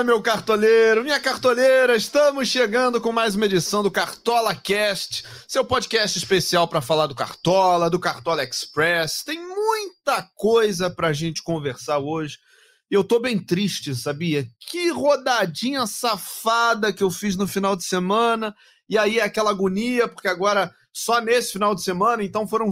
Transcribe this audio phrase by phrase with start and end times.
[0.00, 5.62] Fala, meu cartoleiro, minha cartoleira, estamos chegando com mais uma edição do Cartola Cast, seu
[5.62, 9.22] podcast especial para falar do Cartola, do Cartola Express.
[9.22, 12.38] Tem muita coisa pra gente conversar hoje.
[12.90, 14.48] E eu tô bem triste, sabia?
[14.70, 18.56] Que rodadinha safada que eu fiz no final de semana.
[18.88, 22.70] E aí aquela agonia, porque agora só nesse final de semana, então foram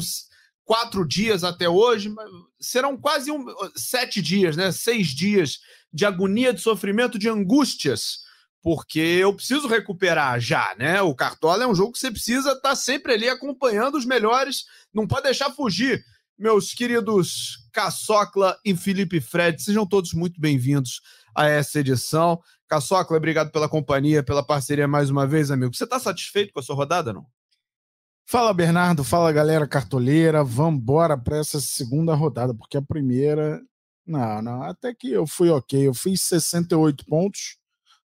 [0.65, 2.10] quatro dias até hoje,
[2.59, 3.45] serão quase um,
[3.77, 4.73] sete dias, né?
[4.73, 5.59] Seis dias
[5.92, 8.20] de agonia, de sofrimento, de angústias,
[8.62, 11.01] porque eu preciso recuperar já, né?
[11.02, 14.64] O Cartola é um jogo que você precisa estar tá sempre ali acompanhando os melhores,
[14.92, 16.05] não pode deixar fugir.
[16.38, 21.01] Meus queridos Caçocla e Felipe Fred, sejam todos muito bem-vindos
[21.34, 22.41] a essa edição.
[22.69, 25.75] Caçocla, obrigado pela companhia, pela parceria mais uma vez, amigo.
[25.75, 27.27] Você está satisfeito com a sua rodada, não?
[28.31, 29.03] Fala, Bernardo.
[29.03, 30.44] Fala, galera cartoleira.
[30.44, 33.59] Vamos embora para essa segunda rodada, porque a primeira
[34.09, 35.87] não, não, até que eu fui ok.
[35.87, 37.59] Eu fiz 68 pontos,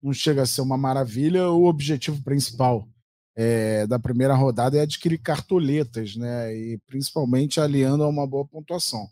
[0.01, 1.49] não chega a ser uma maravilha.
[1.49, 2.87] O objetivo principal
[3.35, 6.55] é, da primeira rodada é adquirir cartoletas, né?
[6.55, 9.07] E principalmente aliando a uma boa pontuação.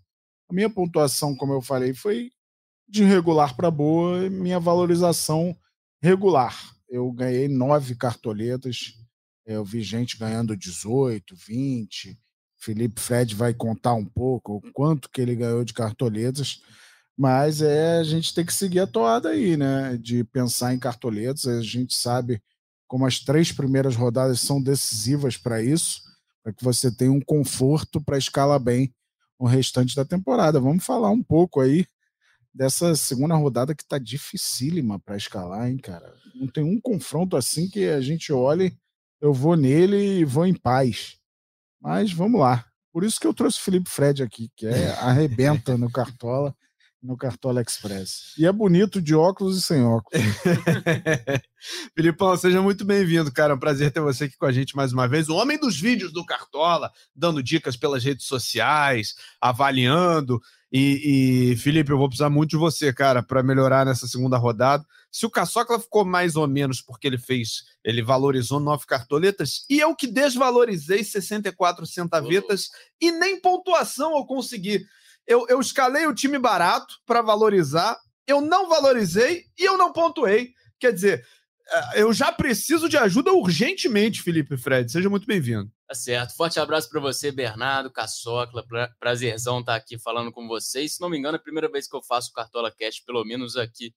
[0.49, 2.31] A minha pontuação, como eu falei, foi
[2.87, 5.55] de regular para boa, minha valorização
[6.01, 6.57] regular.
[6.89, 8.93] Eu ganhei nove cartoletas,
[9.45, 12.17] eu vi gente ganhando 18, 20,
[12.67, 16.61] Felipe Fred vai contar um pouco o quanto que ele ganhou de cartoletas,
[17.17, 19.95] mas é a gente tem que seguir a toada aí, né?
[19.95, 21.47] De pensar em cartoletas.
[21.47, 22.43] A gente sabe
[22.85, 26.01] como as três primeiras rodadas são decisivas para isso,
[26.43, 28.93] para que você tenha um conforto para escalar bem
[29.39, 30.59] o restante da temporada.
[30.59, 31.85] Vamos falar um pouco aí
[32.53, 36.13] dessa segunda rodada que tá dificílima para escalar, hein, cara?
[36.35, 38.77] Não tem um confronto assim que a gente olhe,
[39.21, 41.17] eu vou nele e vou em paz.
[41.81, 42.65] Mas vamos lá.
[42.91, 46.55] Por isso que eu trouxe o Felipe Fred aqui, que é arrebenta no Cartola,
[47.07, 48.33] no Cartola Express.
[48.37, 50.21] E é bonito de óculos e sem óculos.
[51.95, 53.53] Filipão, seja muito bem-vindo, cara.
[53.53, 55.29] É um prazer ter você aqui com a gente mais uma vez.
[55.29, 60.41] O homem dos vídeos do Cartola, dando dicas pelas redes sociais, avaliando.
[60.69, 64.85] E, e, Felipe, eu vou precisar muito de você, cara, para melhorar nessa segunda rodada.
[65.09, 69.79] Se o Caçocla ficou mais ou menos porque ele fez, ele valorizou nove cartoletas, e
[69.79, 72.69] eu que desvalorizei 64 centavetas
[72.99, 74.85] e nem pontuação eu consegui.
[75.27, 80.53] Eu, eu escalei o time barato para valorizar, eu não valorizei e eu não pontuei.
[80.79, 81.25] Quer dizer,
[81.69, 84.89] é, eu já preciso de ajuda urgentemente, Felipe Fred.
[84.91, 85.69] Seja muito bem-vindo.
[85.87, 86.35] Tá certo.
[86.35, 88.65] Forte abraço para você, Bernardo, Caçocla.
[88.65, 90.95] Pra, prazerzão estar tá aqui falando com vocês.
[90.95, 93.57] Se não me engano, é a primeira vez que eu faço Cartola Cast, pelo menos
[93.57, 93.93] aqui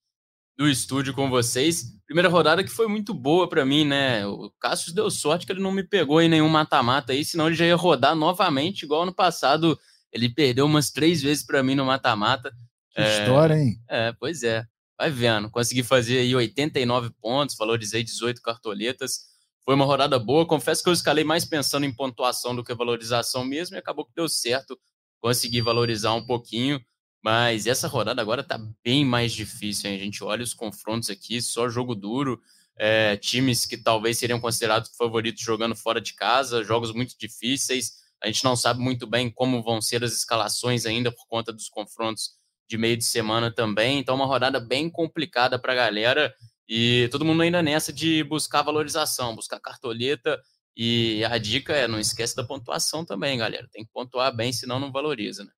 [0.56, 1.84] do estúdio com vocês.
[2.06, 4.26] Primeira rodada que foi muito boa para mim, né?
[4.26, 7.56] O Cássio deu sorte que ele não me pegou em nenhum mata-mata aí, senão ele
[7.56, 9.78] já ia rodar novamente, igual ano passado.
[10.12, 12.52] Ele perdeu umas três vezes para mim no mata-mata.
[12.90, 13.80] Que é, história, hein?
[13.88, 14.64] É, pois é.
[14.98, 15.50] Vai vendo.
[15.50, 19.30] Consegui fazer aí 89 pontos, valorizei 18 cartoletas.
[19.64, 20.46] Foi uma rodada boa.
[20.46, 24.14] Confesso que eu escalei mais pensando em pontuação do que valorização mesmo e acabou que
[24.14, 24.78] deu certo.
[25.20, 26.80] Consegui valorizar um pouquinho.
[27.22, 29.96] Mas essa rodada agora tá bem mais difícil, hein?
[29.96, 32.40] A gente olha os confrontos aqui, só jogo duro.
[32.76, 37.99] É, times que talvez seriam considerados favoritos jogando fora de casa, jogos muito difíceis.
[38.22, 41.68] A gente não sabe muito bem como vão ser as escalações ainda por conta dos
[41.68, 42.32] confrontos
[42.68, 43.98] de meio de semana também.
[43.98, 46.32] Então, uma rodada bem complicada para a galera.
[46.68, 50.40] E todo mundo ainda nessa de buscar valorização, buscar cartoleta.
[50.76, 53.68] E a dica é: não esquece da pontuação também, galera.
[53.72, 55.50] Tem que pontuar bem, senão não valoriza, né?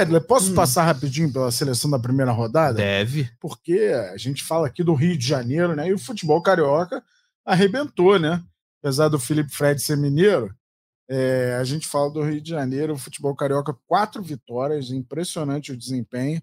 [0.00, 0.54] Edler, posso hum.
[0.54, 2.78] passar rapidinho pela seleção da primeira rodada?
[2.78, 3.30] Deve.
[3.40, 5.88] Porque a gente fala aqui do Rio de Janeiro, né?
[5.88, 7.02] E o futebol carioca
[7.44, 8.42] arrebentou, né?
[8.80, 10.54] Apesar do Felipe Fred ser mineiro,
[11.08, 15.76] é, a gente fala do Rio de Janeiro, o futebol carioca, quatro vitórias, impressionante o
[15.76, 16.42] desempenho.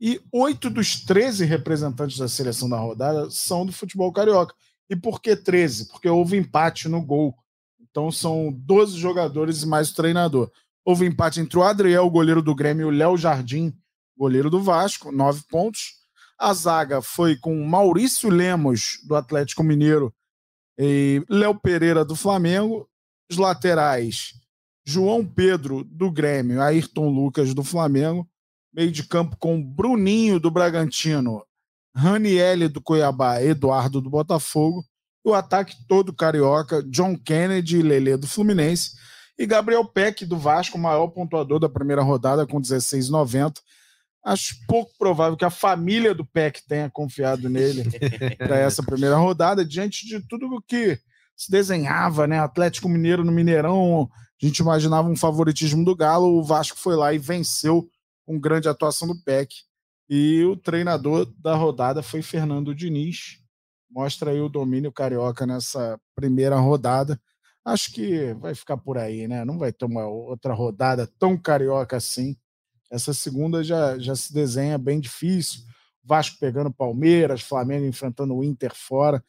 [0.00, 4.54] E oito dos 13 representantes da seleção da rodada são do futebol carioca.
[4.88, 5.88] E por que 13?
[5.88, 7.34] Porque houve empate no gol.
[7.80, 10.50] Então são 12 jogadores e mais o treinador.
[10.84, 13.72] Houve empate entre o Adriel, goleiro do Grêmio, e o Léo Jardim,
[14.16, 16.00] goleiro do Vasco, nove pontos.
[16.38, 20.12] A zaga foi com Maurício Lemos, do Atlético Mineiro,
[20.78, 22.89] e Léo Pereira, do Flamengo,
[23.30, 24.34] os laterais,
[24.84, 28.28] João Pedro, do Grêmio, Ayrton Lucas, do Flamengo.
[28.72, 31.44] Meio de campo com Bruninho, do Bragantino,
[31.94, 34.84] Raniele, do Cuiabá, Eduardo, do Botafogo.
[35.24, 38.92] O ataque todo carioca, John Kennedy e Lele, do Fluminense.
[39.38, 43.58] E Gabriel Peck, do Vasco, maior pontuador da primeira rodada, com 16,90.
[44.24, 47.84] Acho pouco provável que a família do Peck tenha confiado nele
[48.38, 50.98] para essa primeira rodada, diante de tudo o que
[51.40, 52.38] se desenhava, né?
[52.38, 57.14] Atlético Mineiro no Mineirão, a gente imaginava um favoritismo do Galo, o Vasco foi lá
[57.14, 57.88] e venceu
[58.26, 59.54] com grande atuação do PEC
[60.06, 63.38] E o treinador da rodada foi Fernando Diniz.
[63.90, 67.18] Mostra aí o domínio carioca nessa primeira rodada.
[67.64, 69.42] Acho que vai ficar por aí, né?
[69.42, 72.36] Não vai ter uma outra rodada tão carioca assim.
[72.90, 75.62] Essa segunda já, já se desenha bem difícil.
[76.04, 79.24] Vasco pegando Palmeiras, Flamengo enfrentando o Inter fora,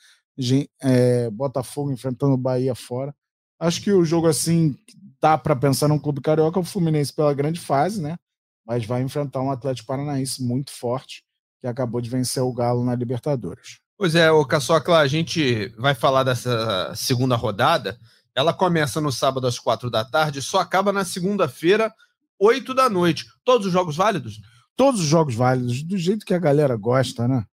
[0.81, 3.13] é, Botafogo enfrentando o Bahia fora.
[3.59, 4.75] Acho que o jogo assim
[5.21, 8.17] dá para pensar num clube carioca, o Fluminense pela grande fase, né?
[8.65, 11.23] Mas vai enfrentar um Atlético Paranaense muito forte,
[11.59, 13.79] que acabou de vencer o Galo na Libertadores.
[13.97, 17.99] Pois é, o Caçocla, a gente vai falar dessa segunda rodada.
[18.33, 21.93] Ela começa no sábado às quatro da tarde, só acaba na segunda-feira,
[22.39, 23.25] oito da noite.
[23.43, 24.41] Todos os jogos válidos?
[24.75, 27.45] Todos os jogos válidos, do jeito que a galera gosta, né?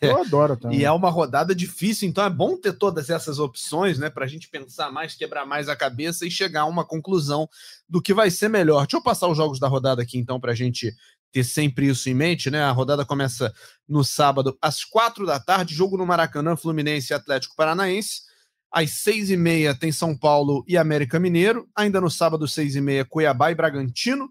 [0.00, 0.80] Eu adoro também.
[0.80, 4.10] E é uma rodada difícil, então é bom ter todas essas opções, né?
[4.10, 7.48] Para a gente pensar mais, quebrar mais a cabeça e chegar a uma conclusão
[7.88, 8.82] do que vai ser melhor.
[8.86, 10.94] Deixa eu passar os jogos da rodada aqui, então, para a gente
[11.32, 12.62] ter sempre isso em mente, né?
[12.62, 13.52] A rodada começa
[13.88, 18.22] no sábado às quatro da tarde, jogo no Maracanã, Fluminense e Atlético Paranaense.
[18.70, 21.68] Às seis e meia tem São Paulo e América Mineiro.
[21.74, 24.30] Ainda no sábado, seis e meia, Cuiabá e Bragantino.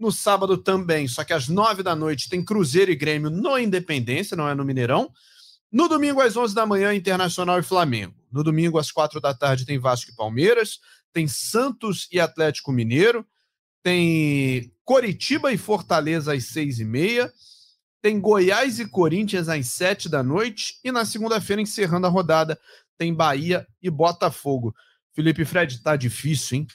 [0.00, 4.34] No sábado também, só que às nove da noite, tem Cruzeiro e Grêmio no Independência,
[4.34, 5.12] não é no Mineirão.
[5.70, 8.14] No domingo, às onze da manhã, Internacional e Flamengo.
[8.32, 10.80] No domingo, às quatro da tarde, tem Vasco e Palmeiras.
[11.12, 13.26] Tem Santos e Atlético Mineiro.
[13.82, 17.30] Tem Coritiba e Fortaleza às seis e meia.
[18.00, 20.80] Tem Goiás e Corinthians às sete da noite.
[20.82, 22.58] E na segunda-feira, encerrando a rodada,
[22.96, 24.74] tem Bahia e Botafogo.
[25.12, 26.66] Felipe Fred, tá difícil, hein?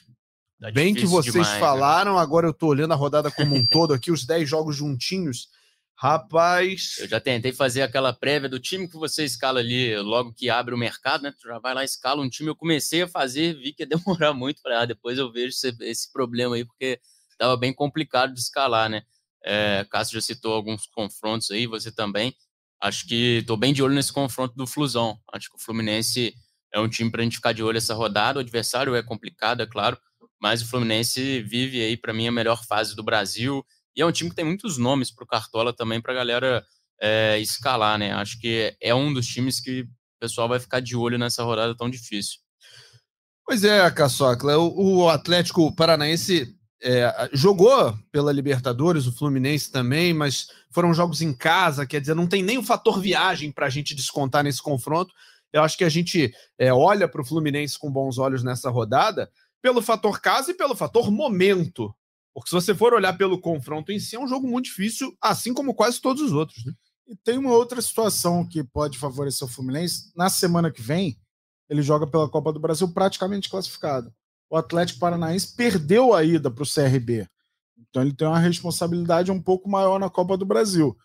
[0.59, 1.59] Tá Bem que vocês demais, né?
[1.59, 2.21] falaram, né?
[2.21, 5.49] agora eu tô olhando a rodada como um todo aqui, os 10 jogos juntinhos.
[5.97, 6.97] Rapaz.
[6.99, 10.73] Eu já tentei fazer aquela prévia do time que você escala ali logo que abre
[10.73, 11.33] o mercado, né?
[11.39, 12.49] Tu já vai lá, escala um time.
[12.49, 15.73] Eu comecei a fazer, vi que ia demorar muito para ah, depois eu vejo esse,
[15.81, 16.99] esse, problema aí, porque
[17.37, 19.03] tava bem complicado de escalar, né?
[19.43, 22.35] É, Cássio já citou alguns confrontos aí, você também.
[22.81, 25.17] Acho que tô bem de olho nesse confronto do Flusão.
[25.31, 26.33] Acho que o Fluminense
[26.73, 28.37] é um time para a gente ficar de olho essa rodada.
[28.37, 29.97] O adversário é complicado, é claro,
[30.41, 33.65] mas o Fluminense vive aí, para mim, a melhor fase do Brasil.
[33.95, 36.65] E é um time que tem muitos nomes para o Cartola também, para a galera
[37.01, 38.11] é, escalar, né?
[38.13, 39.87] Acho que é um dos times que o
[40.19, 42.39] pessoal vai ficar de olho nessa rodada tão difícil.
[43.45, 44.57] Pois é, Caçocla.
[44.57, 51.33] O, o Atlético Paranaense é, jogou pela Libertadores, o Fluminense também, mas foram jogos em
[51.33, 55.13] casa, quer dizer, não tem nem o fator viagem para a gente descontar nesse confronto.
[55.53, 59.31] Eu acho que a gente é, olha para o Fluminense com bons olhos nessa rodada,
[59.65, 61.91] pelo fator casa e pelo fator momento.
[62.35, 65.55] Porque se você for olhar pelo confronto em si, é um jogo muito difícil, assim
[65.55, 66.63] como quase todos os outros.
[66.63, 66.71] Né?
[67.07, 70.11] E tem uma outra situação que pode favorecer o Fluminense.
[70.15, 71.19] Na semana que vem,
[71.67, 74.13] ele joga pela Copa do Brasil praticamente classificado.
[74.51, 77.27] O Atlético Paranaense perdeu a ida para o CRB.
[77.89, 80.95] Então ele tem uma responsabilidade um pouco maior na Copa do Brasil.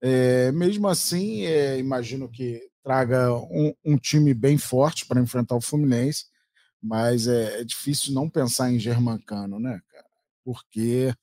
[0.00, 5.60] É, mesmo assim, é, imagino que traga um, um time bem forte para enfrentar o
[5.60, 6.32] Fluminense
[6.84, 10.04] mas é, é difícil não pensar em Germancano, né, cara?
[10.44, 11.14] Porque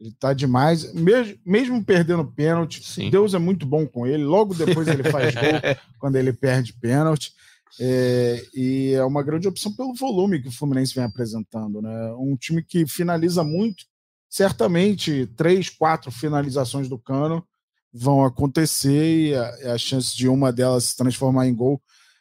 [0.00, 3.10] ele tá demais, mesmo, mesmo perdendo pênalti, Sim.
[3.10, 5.42] Deus é muito bom com ele, logo depois ele faz gol
[6.00, 7.32] quando ele perde pênalti.
[7.78, 12.12] É, e é uma grande opção pelo volume que o Fluminense vem apresentando, né?
[12.18, 13.84] Um time que finaliza muito,
[14.28, 17.46] certamente três, quatro finalizações do Cano
[17.92, 21.80] vão acontecer e a, a chance de uma delas se transformar em gol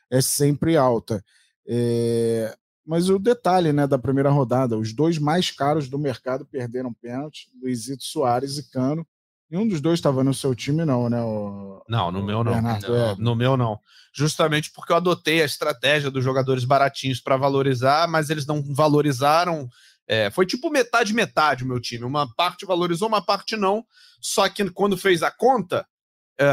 [0.09, 1.23] é sempre alta.
[1.65, 6.93] É, mas o detalhe né, da primeira rodada, os dois mais caros do mercado perderam
[6.93, 9.05] pênalti, Luizito Soares e Cano.
[9.49, 11.21] Nenhum dos dois estava no seu time, não, né?
[11.21, 12.61] O, não, no meu não.
[12.61, 12.95] não.
[12.95, 13.15] É.
[13.17, 13.77] No meu não.
[14.13, 19.67] Justamente porque eu adotei a estratégia dos jogadores baratinhos para valorizar, mas eles não valorizaram.
[20.07, 22.05] É, foi tipo metade metade o meu time.
[22.05, 23.85] Uma parte valorizou, uma parte não.
[24.21, 25.85] Só que quando fez a conta,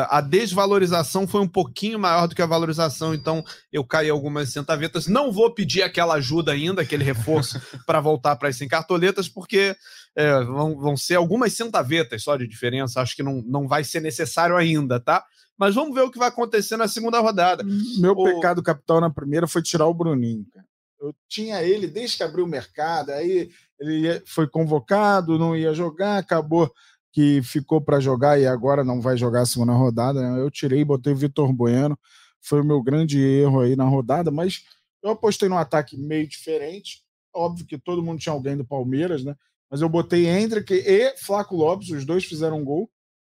[0.09, 3.43] a desvalorização foi um pouquinho maior do que a valorização, então
[3.73, 5.07] eu caí algumas centavetas.
[5.07, 9.75] Não vou pedir aquela ajuda ainda, aquele reforço para voltar para as 100 cartoletas, porque
[10.15, 13.01] é, vão, vão ser algumas centavetas só de diferença.
[13.01, 15.25] Acho que não, não vai ser necessário ainda, tá?
[15.59, 17.65] Mas vamos ver o que vai acontecer na segunda rodada.
[17.99, 18.25] Meu o...
[18.25, 20.45] pecado capital na primeira foi tirar o Bruninho.
[20.53, 20.67] Cara.
[21.01, 26.19] Eu tinha ele desde que abriu o mercado, aí ele foi convocado, não ia jogar,
[26.19, 26.73] acabou
[27.19, 30.23] que ficou para jogar e agora não vai jogar a segunda rodada.
[30.23, 30.41] Né?
[30.41, 31.99] Eu tirei, botei o Vitor Bueno,
[32.41, 34.63] foi o meu grande erro aí na rodada, mas
[35.03, 37.03] eu apostei num ataque meio diferente.
[37.35, 39.35] Óbvio que todo mundo tinha alguém do Palmeiras, né?
[39.69, 42.89] Mas eu botei Hendrick e Flaco Lopes, os dois fizeram um gol.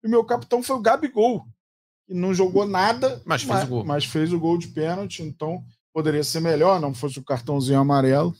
[0.04, 1.46] E o meu capitão foi o Gabigol,
[2.06, 3.84] que não jogou nada, mas fez, mas, o, gol.
[3.86, 8.34] mas fez o gol de pênalti, então poderia ser melhor, não fosse o cartãozinho amarelo.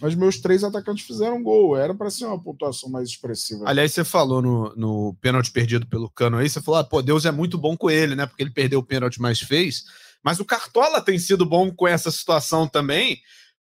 [0.00, 1.76] Mas meus três atacantes fizeram gol.
[1.76, 3.64] Era para ser uma pontuação mais expressiva.
[3.66, 7.24] Aliás, você falou no, no pênalti perdido pelo Cano aí, você falou, ah, pô, Deus
[7.24, 8.26] é muito bom com ele, né?
[8.26, 9.84] Porque ele perdeu o pênalti, mas fez.
[10.22, 13.20] Mas o Cartola tem sido bom com essa situação também,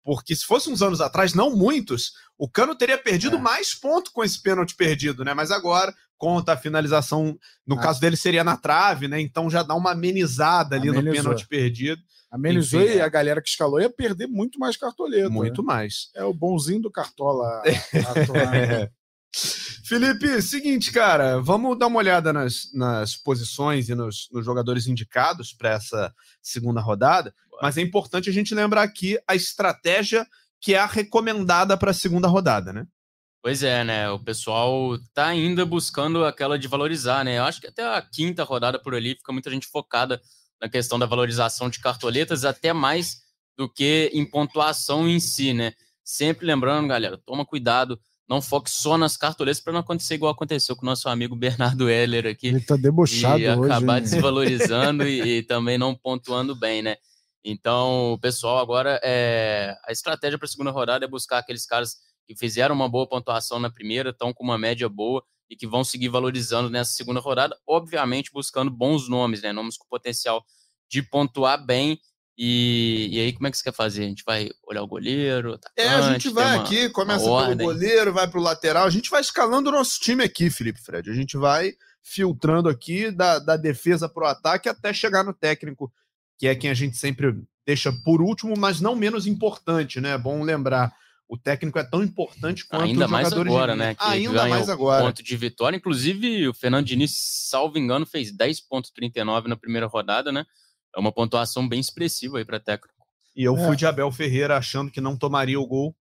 [0.03, 3.39] porque se fosse uns anos atrás, não muitos, o Cano teria perdido é.
[3.39, 5.34] mais ponto com esse pênalti perdido, né?
[5.34, 7.82] Mas agora, conta a finalização, no ah.
[7.82, 9.20] caso dele seria na trave, né?
[9.20, 11.12] Então já dá uma amenizada ali Amenizou.
[11.12, 12.01] no pênalti perdido.
[12.29, 13.01] Amenizou Enfim, e é.
[13.01, 15.29] a galera que escalou ia perder muito mais cartoleta.
[15.29, 15.67] Muito né?
[15.67, 16.10] mais.
[16.13, 17.63] É o bonzinho do Cartola.
[17.65, 18.89] é.
[19.86, 25.53] Felipe, seguinte, cara, vamos dar uma olhada nas, nas posições e nos, nos jogadores indicados
[25.53, 27.34] para essa segunda rodada.
[27.62, 30.27] Mas é importante a gente lembrar aqui a estratégia
[30.61, 32.85] que é a recomendada para a segunda rodada, né?
[33.41, 34.09] Pois é, né?
[34.09, 37.37] O pessoal tá ainda buscando aquela de valorizar, né?
[37.37, 40.21] Eu acho que até a quinta rodada por ali fica muita gente focada
[40.61, 43.21] na questão da valorização de cartoletas, até mais
[43.57, 45.73] do que em pontuação em si, né?
[46.03, 47.99] Sempre lembrando, galera, toma cuidado,
[48.29, 51.89] não foque só nas cartoletas para não acontecer igual aconteceu com o nosso amigo Bernardo
[51.89, 52.47] Heller aqui.
[52.47, 53.71] Ele tá debochado e hoje.
[53.71, 56.97] acabar desvalorizando e, e, também não pontuando bem, né?
[57.50, 61.96] Então, o pessoal agora é a estratégia para a segunda rodada é buscar aqueles caras
[62.25, 65.82] que fizeram uma boa pontuação na primeira, estão com uma média boa e que vão
[65.82, 69.54] seguir valorizando nessa segunda rodada, obviamente buscando bons nomes, né?
[69.54, 70.44] Nomes com potencial
[70.92, 71.98] de pontuar bem.
[72.38, 74.04] E, e aí, como é que você quer fazer?
[74.04, 75.54] A gente vai olhar o goleiro?
[75.54, 78.86] Atacante, é, a gente vai uma, aqui, começa pelo goleiro, vai para o lateral.
[78.86, 81.10] A gente vai escalando o nosso time aqui, Felipe Fred.
[81.10, 81.74] A gente vai
[82.04, 85.92] filtrando aqui da, da defesa para o ataque até chegar no técnico,
[86.38, 90.12] que é quem a gente sempre deixa por último, mas não menos importante, né?
[90.12, 90.94] É bom lembrar
[91.29, 93.79] o técnico é tão importante quanto Ainda os mais agora, de...
[93.79, 93.96] né?
[93.96, 95.03] Que Ainda mais agora.
[95.03, 95.75] Ponto de vitória.
[95.75, 97.12] Inclusive, o Fernando Diniz,
[97.50, 100.46] salvo engano, fez 10,39 na primeira rodada, né?
[100.96, 102.96] É uma pontuação bem expressiva aí para técnico.
[103.36, 103.65] E eu é.
[103.65, 105.94] fui de Abel Ferreira achando que não tomaria o gol.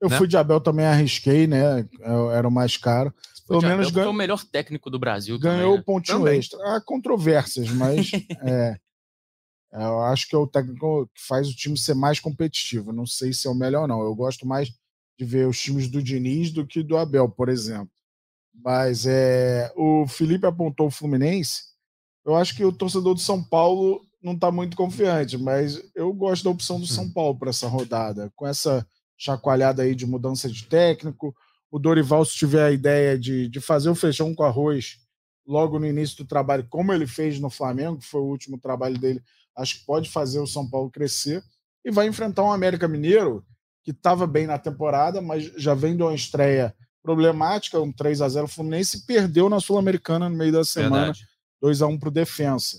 [0.00, 0.16] Eu né?
[0.16, 1.86] fui de Abel também, arrisquei, né?
[2.32, 3.12] Era o mais caro.
[3.46, 4.12] Pelo menos ganhou.
[4.12, 5.38] o melhor técnico do Brasil.
[5.38, 5.82] Ganhou o né?
[5.84, 6.38] pontinho também.
[6.38, 6.58] extra.
[6.64, 8.10] Há controvérsias, mas
[8.42, 8.78] é,
[9.72, 12.92] eu acho que é o técnico que faz o time ser mais competitivo.
[12.92, 14.02] Não sei se é o melhor, não.
[14.02, 14.72] Eu gosto mais
[15.18, 17.90] de ver os times do Diniz do que do Abel, por exemplo.
[18.52, 21.62] Mas é, o Felipe apontou o Fluminense.
[22.24, 26.44] Eu acho que o torcedor do São Paulo não está muito confiante, mas eu gosto
[26.44, 27.12] da opção do São hum.
[27.12, 28.30] Paulo para essa rodada.
[28.34, 28.86] Com essa
[29.16, 31.34] chacoalhada aí de mudança de técnico,
[31.70, 34.98] o Dorival, se tiver a ideia de, de fazer o feijão com arroz
[35.46, 38.98] logo no início do trabalho, como ele fez no Flamengo, que foi o último trabalho
[38.98, 39.22] dele,
[39.60, 41.42] acho que pode fazer o São Paulo crescer
[41.84, 43.44] e vai enfrentar um América Mineiro
[43.82, 48.28] que estava bem na temporada, mas já vem de uma estreia problemática, um 3 a
[48.28, 51.26] 0 Fluminense, perdeu na Sul-Americana no meio da semana, Verdade.
[51.62, 52.78] 2 a 1 para o Defensa.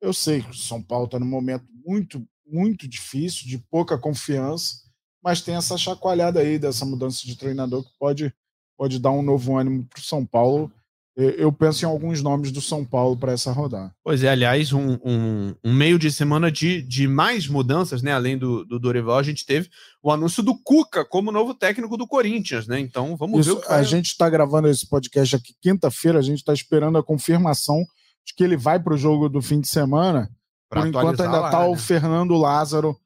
[0.00, 4.82] Eu sei que o São Paulo está num momento muito, muito difícil, de pouca confiança,
[5.22, 8.34] mas tem essa chacoalhada aí dessa mudança de treinador que pode,
[8.76, 10.72] pode dar um novo ânimo para o São Paulo
[11.14, 13.94] eu penso em alguns nomes do São Paulo para essa rodada.
[14.02, 18.12] Pois é, aliás, um, um, um, meio de semana de, de mais mudanças, né?
[18.12, 19.68] Além do, do Dorival, a gente teve
[20.02, 22.80] o anúncio do Cuca como novo técnico do Corinthians, né?
[22.80, 23.70] Então vamos Isso, ver.
[23.70, 27.84] a gente está gravando esse podcast aqui quinta-feira, a gente está esperando a confirmação
[28.24, 30.30] de que ele vai para o jogo do fim de semana.
[30.70, 31.66] Pra Por enquanto ainda está né?
[31.66, 32.96] o Fernando Lázaro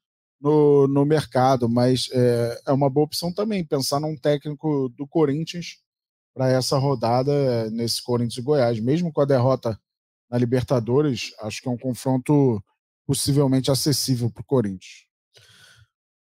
[0.41, 5.79] no, no mercado, mas é, é uma boa opção também pensar num técnico do Corinthians
[6.37, 8.79] para essa rodada nesse Corinthians e Goiás.
[8.79, 9.81] Mesmo com a derrota
[10.31, 12.63] na Libertadores, acho que é um confronto
[13.07, 15.06] possivelmente acessível para o Corinthians.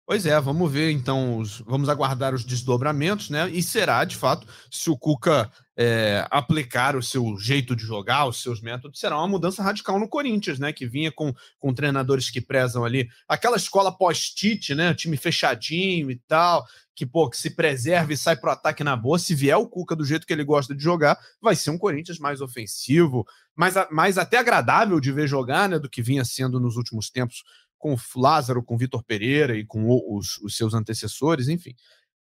[0.08, 3.50] Pois é, vamos ver então, os, vamos aguardar os desdobramentos, né?
[3.50, 8.42] E será, de fato, se o Cuca é, aplicar o seu jeito de jogar, os
[8.42, 10.72] seus métodos, será uma mudança radical no Corinthians, né?
[10.72, 14.94] Que vinha com, com treinadores que prezam ali aquela escola pós-Tite, né?
[14.94, 19.20] Time fechadinho e tal, que, pô, que se preserva e sai pro ataque na boa.
[19.20, 22.18] Se vier o Cuca do jeito que ele gosta de jogar, vai ser um Corinthians
[22.18, 25.78] mais ofensivo, mais, mais até agradável de ver jogar, né?
[25.78, 27.44] Do que vinha sendo nos últimos tempos
[27.78, 31.74] com o Lázaro, com o Vitor Pereira e com os, os, seus antecessores, enfim.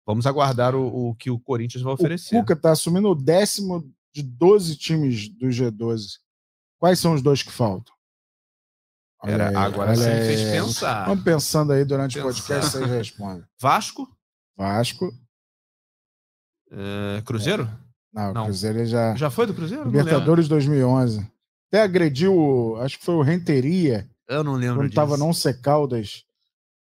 [0.06, 2.36] Vamos aguardar o, o que o Corinthians vai oferecer.
[2.36, 6.20] O Cuca está assumindo o décimo de 12 times do G12.
[6.78, 7.94] Quais são os dois que faltam?
[9.24, 11.06] Era, aí, agora você me fez pensar.
[11.06, 12.28] Vamos pensando aí durante pensar.
[12.28, 13.44] o podcast, vocês respondem.
[13.60, 14.08] Vasco?
[14.56, 15.12] Vasco.
[16.72, 17.68] É, Cruzeiro?
[18.14, 19.16] Não, Não, Cruzeiro já.
[19.16, 19.86] Já foi do Cruzeiro?
[19.86, 21.28] Libertadores 2011.
[21.68, 24.96] Até agrediu, acho que foi o Renteria eu não lembro Quando disso.
[24.96, 26.26] tava não ser Caldas,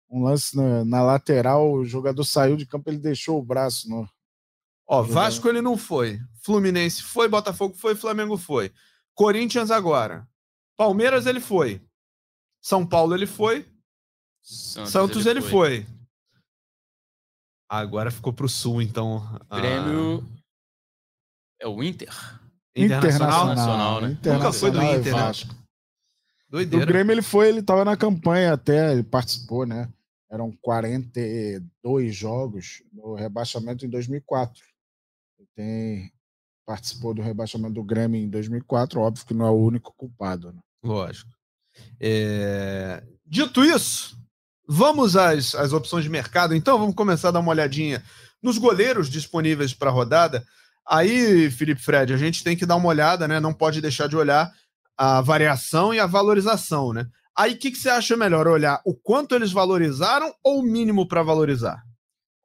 [0.09, 4.07] um lance na, na, lateral, o jogador saiu de campo, ele deixou o braço no.
[4.87, 6.19] Ó, Vasco ele não foi.
[6.43, 8.71] Fluminense foi, Botafogo foi, Flamengo foi.
[9.13, 10.27] Corinthians agora.
[10.77, 11.81] Palmeiras ele foi.
[12.61, 13.67] São Paulo ele foi.
[14.41, 15.83] Santos, Santos ele, ele foi.
[15.83, 15.95] foi.
[17.67, 19.23] Agora ficou para o Sul, então.
[19.49, 20.23] Grêmio.
[20.23, 20.35] Ah...
[21.61, 22.13] É o Inter?
[22.75, 24.11] Internacional, Internacional né?
[24.11, 25.21] Internacional Nunca foi do Inter, né?
[25.21, 25.64] Vasco.
[26.55, 26.85] Doideira.
[26.85, 29.89] O Grêmio ele foi, ele estava na campanha até, ele participou, né?
[30.31, 34.63] Eram 42 jogos no rebaixamento em 2004.
[35.37, 36.11] Ele tem,
[36.65, 40.53] participou do rebaixamento do Grêmio em 2004, óbvio que não é o único culpado.
[40.53, 40.59] Né?
[40.83, 41.29] Lógico.
[41.99, 43.03] É...
[43.25, 44.17] Dito isso,
[44.67, 46.55] vamos às, às opções de mercado.
[46.55, 48.01] Então, vamos começar a dar uma olhadinha
[48.41, 50.45] nos goleiros disponíveis para a rodada.
[50.87, 53.41] Aí, Felipe Fred, a gente tem que dar uma olhada, né?
[53.41, 54.53] Não pode deixar de olhar
[54.97, 57.07] a variação e a valorização, né?
[57.37, 58.47] Aí o que, que você acha melhor?
[58.47, 61.83] Olhar o quanto eles valorizaram ou o mínimo para valorizar?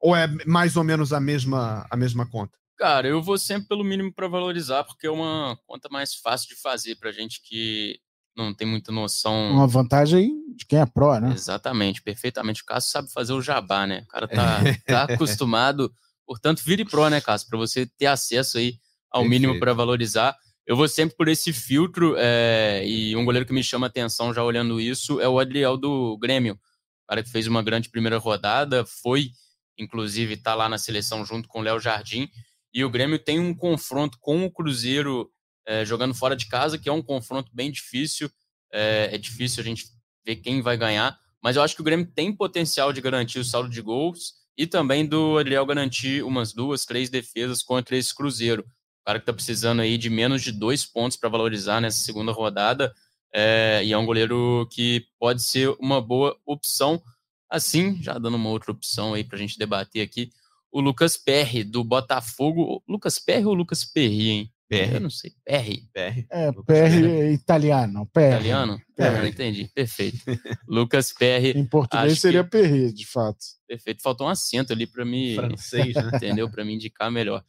[0.01, 2.57] Ou é mais ou menos a mesma, a mesma conta?
[2.77, 6.59] Cara, eu vou sempre pelo mínimo para valorizar, porque é uma conta mais fácil de
[6.59, 7.99] fazer para gente que
[8.35, 9.51] não tem muita noção.
[9.51, 11.31] Uma vantagem de quem é pró, né?
[11.33, 12.63] Exatamente, perfeitamente.
[12.63, 14.01] O Cássio sabe fazer o jabá, né?
[14.03, 15.93] O cara tá, tá acostumado.
[16.25, 17.47] Portanto, vire pró, né, Cássio?
[17.47, 18.79] Para você ter acesso aí
[19.11, 19.41] ao Perfeito.
[19.41, 20.35] mínimo para valorizar.
[20.65, 24.43] Eu vou sempre por esse filtro, é, e um goleiro que me chama atenção já
[24.43, 26.53] olhando isso é o Adriel do Grêmio.
[26.53, 29.31] O cara que fez uma grande primeira rodada, foi,
[29.77, 32.29] inclusive, tá lá na seleção junto com o Léo Jardim.
[32.73, 35.29] E o Grêmio tem um confronto com o Cruzeiro
[35.65, 38.29] é, jogando fora de casa, que é um confronto bem difícil.
[38.71, 39.85] É, é, difícil a gente
[40.25, 43.43] ver quem vai ganhar, mas eu acho que o Grêmio tem potencial de garantir o
[43.43, 48.65] saldo de gols e também do Adriel garantir umas duas, três defesas contra esse Cruzeiro.
[49.05, 52.93] Cara que está precisando aí de menos de dois pontos para valorizar nessa segunda rodada.
[53.33, 57.01] É, e é um goleiro que pode ser uma boa opção.
[57.49, 60.31] Assim, já dando uma outra opção aí para a gente debater aqui,
[60.71, 62.83] o Lucas Perry, do Botafogo.
[62.87, 64.51] Lucas Perry ou Lucas Perry, hein?
[64.71, 64.93] PR.
[64.93, 65.31] Eu não sei.
[65.45, 65.81] PR.
[65.91, 66.25] PR.
[66.31, 68.07] É, PR é italiano.
[68.13, 68.21] PR.
[68.21, 68.81] Italiano?
[68.95, 69.03] PR.
[69.03, 69.69] É, não entendi.
[69.75, 70.19] Perfeito.
[70.65, 71.57] Lucas PR.
[71.57, 72.49] Em português seria que...
[72.49, 73.39] PR, de fato.
[73.67, 74.01] Perfeito.
[74.01, 75.35] Faltou um acento ali para me.
[75.35, 76.11] Francês, né?
[76.15, 76.49] Entendeu?
[76.49, 77.43] Para me indicar melhor.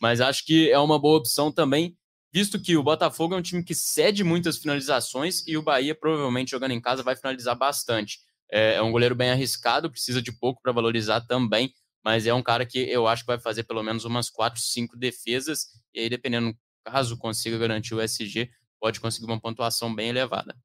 [0.00, 1.96] Mas acho que é uma boa opção também,
[2.32, 6.52] visto que o Botafogo é um time que cede muitas finalizações e o Bahia, provavelmente
[6.52, 8.20] jogando em casa, vai finalizar bastante.
[8.52, 11.72] É, é um goleiro bem arriscado, precisa de pouco para valorizar também,
[12.04, 14.96] mas é um cara que eu acho que vai fazer pelo menos umas 4, 5
[14.96, 20.56] defesas, e aí, dependendo caso consiga garantir o SG, pode conseguir uma pontuação bem elevada.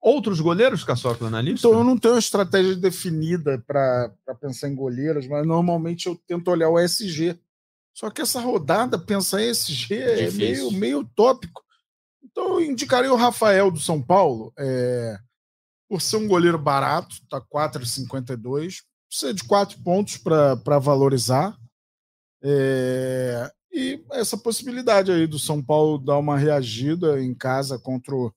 [0.00, 1.66] Outros goleiros, Caçocla, na lista?
[1.66, 6.50] Então, eu não tenho uma estratégia definida para pensar em goleiros, mas normalmente eu tento
[6.50, 7.38] olhar o SG.
[7.94, 11.64] Só que essa rodada, pensar em SG é, é meio, meio utópico.
[12.22, 14.52] Então, eu indicaria o Rafael do São Paulo.
[14.58, 15.16] É,
[15.88, 18.82] por ser um goleiro barato, tá 4,52.
[19.08, 21.56] Precisa de quatro pontos para valorizar.
[22.42, 28.32] É, e essa possibilidade aí do São Paulo dar uma reagida em casa contra o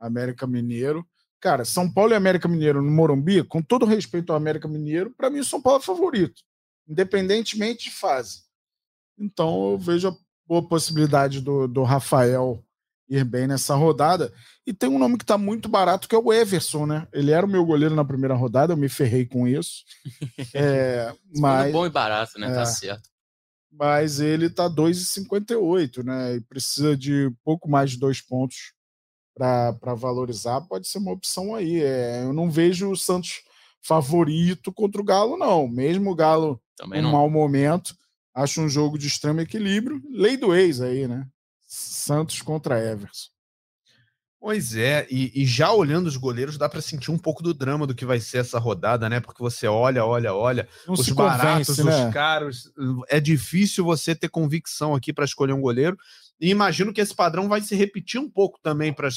[0.00, 1.06] América Mineiro.
[1.40, 5.30] Cara, São Paulo e América Mineiro no Morumbi, com todo respeito ao América Mineiro, para
[5.30, 6.42] mim o São Paulo é favorito,
[6.88, 8.42] independentemente de fase.
[9.16, 12.60] Então eu vejo a boa possibilidade do, do Rafael
[13.08, 14.32] ir bem nessa rodada.
[14.66, 17.06] E tem um nome que está muito barato, que é o Everson, né?
[17.12, 19.84] Ele era o meu goleiro na primeira rodada, eu me ferrei com isso.
[20.52, 22.48] É, mas, bom e barato, né?
[22.48, 23.10] Tá é, tá certo
[23.70, 26.36] mas ele está 2,58, né?
[26.36, 28.72] E precisa de pouco mais de dois pontos
[29.34, 30.60] para valorizar.
[30.62, 31.82] Pode ser uma opção aí.
[31.82, 33.42] É, eu não vejo o Santos
[33.82, 35.66] favorito contra o Galo, não.
[35.66, 37.12] Mesmo o Galo Também um não.
[37.12, 37.96] mau momento,
[38.34, 40.02] acho um jogo de extremo equilíbrio.
[40.10, 41.26] Lei do ex aí, né?
[41.66, 43.30] Santos contra Everson.
[44.40, 47.86] Pois é, e, e, já olhando os goleiros, dá para sentir um pouco do drama
[47.86, 49.20] do que vai ser essa rodada, né?
[49.20, 52.06] Porque você olha, olha, olha, Não os baratos, convence, né?
[52.06, 52.72] os caros.
[53.10, 55.94] É difícil você ter convicção aqui para escolher um goleiro.
[56.40, 59.08] E imagino que esse padrão vai se repetir um pouco também para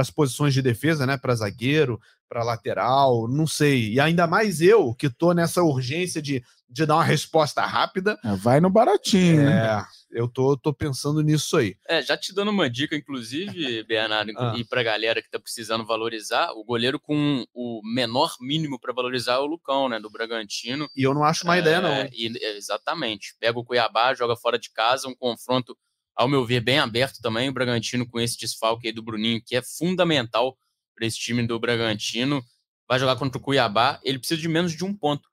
[0.00, 1.18] as posições de defesa, né?
[1.18, 3.92] Para zagueiro, para lateral, não sei.
[3.92, 8.18] E ainda mais eu, que tô nessa urgência de, de dar uma resposta rápida.
[8.24, 9.86] É, vai no baratinho, é, né?
[10.12, 11.76] Eu tô, tô pensando nisso aí.
[11.88, 14.54] É, já te dando uma dica, inclusive, Bernardo, ah.
[14.56, 19.34] e pra galera que tá precisando valorizar, o goleiro com o menor mínimo para valorizar
[19.34, 19.98] é o Lucão, né?
[19.98, 20.88] Do Bragantino.
[20.94, 22.08] E eu não acho uma é, ideia, não.
[22.12, 23.34] E, exatamente.
[23.40, 25.76] Pega o Cuiabá, joga fora de casa, um confronto,
[26.14, 27.48] ao meu ver, bem aberto também.
[27.48, 30.56] O Bragantino com esse desfalque aí do Bruninho, que é fundamental
[30.94, 32.44] para esse time do Bragantino.
[32.86, 35.31] Vai jogar contra o Cuiabá, ele precisa de menos de um ponto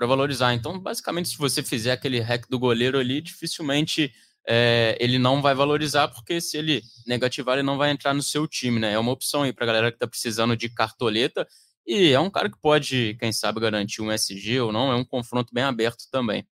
[0.00, 0.54] para valorizar.
[0.54, 4.10] Então, basicamente, se você fizer aquele hack do goleiro ali, dificilmente
[4.48, 8.48] é, ele não vai valorizar, porque se ele negativar, ele não vai entrar no seu
[8.48, 8.94] time, né?
[8.94, 11.46] É uma opção aí para galera que está precisando de cartoleta.
[11.86, 14.90] E é um cara que pode, quem sabe, garantir um SG ou não.
[14.90, 16.48] É um confronto bem aberto também.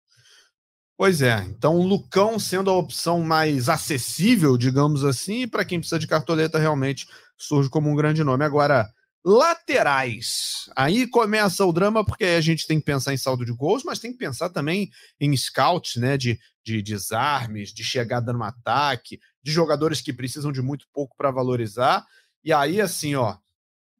[0.96, 5.98] Pois é, então o Lucão sendo a opção mais acessível, digamos assim, para quem precisa
[5.98, 8.44] de cartoleta realmente surge como um grande nome.
[8.44, 8.88] Agora,
[9.24, 10.68] Laterais.
[10.76, 14.00] Aí começa o drama, porque a gente tem que pensar em saldo de gols, mas
[14.00, 16.16] tem que pensar também em scouts, né?
[16.16, 21.30] De, de desarmes, de chegada no ataque, de jogadores que precisam de muito pouco para
[21.30, 22.04] valorizar.
[22.42, 23.36] E aí, assim, ó,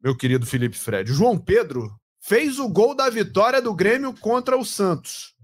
[0.02, 1.88] meu querido Felipe Fred, João Pedro
[2.20, 5.35] fez o gol da vitória do Grêmio contra o Santos.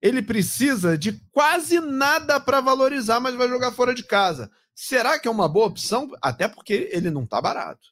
[0.00, 4.50] Ele precisa de quase nada para valorizar, mas vai jogar fora de casa.
[4.74, 6.10] Será que é uma boa opção?
[6.20, 7.91] Até porque ele não tá barato.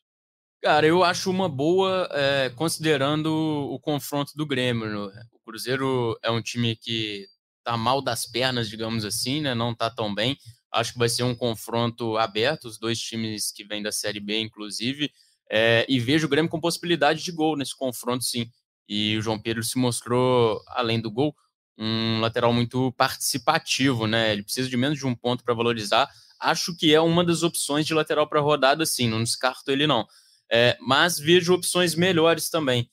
[0.62, 3.28] Cara, eu acho uma boa, é, considerando
[3.72, 5.08] o confronto do Grêmio.
[5.10, 5.22] Né?
[5.32, 7.26] O Cruzeiro é um time que
[7.64, 9.54] tá mal das pernas, digamos assim, né?
[9.54, 10.36] Não tá tão bem.
[10.70, 14.38] Acho que vai ser um confronto aberto, os dois times que vêm da Série B,
[14.38, 15.10] inclusive.
[15.50, 18.46] É, e vejo o Grêmio com possibilidade de gol nesse confronto, sim.
[18.86, 21.34] E o João Pedro se mostrou, além do gol,
[21.78, 24.32] um lateral muito participativo, né?
[24.32, 26.06] Ele precisa de menos de um ponto para valorizar.
[26.38, 29.08] Acho que é uma das opções de lateral para rodada, sim.
[29.08, 30.06] Não descarto ele, não.
[30.52, 32.90] É, mas vejo opções melhores também.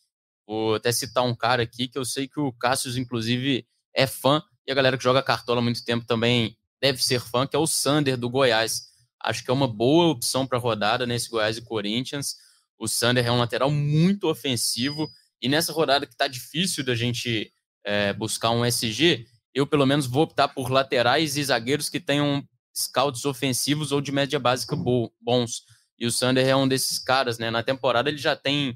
[0.47, 4.41] Vou até citar um cara aqui que eu sei que o Cássio, inclusive, é fã,
[4.65, 7.59] e a galera que joga cartola há muito tempo também deve ser fã, que é
[7.59, 8.87] o Sander do Goiás.
[9.23, 12.35] Acho que é uma boa opção para rodada nesse Goiás e Corinthians.
[12.77, 15.09] O Sander é um lateral muito ofensivo,
[15.41, 17.51] e nessa rodada que está difícil da gente
[17.83, 22.47] é, buscar um SG, eu pelo menos vou optar por laterais e zagueiros que tenham
[22.75, 25.63] scouts ofensivos ou de média básica bons
[25.97, 27.49] e o Sander é um desses caras, né?
[27.49, 28.75] Na temporada ele já tem,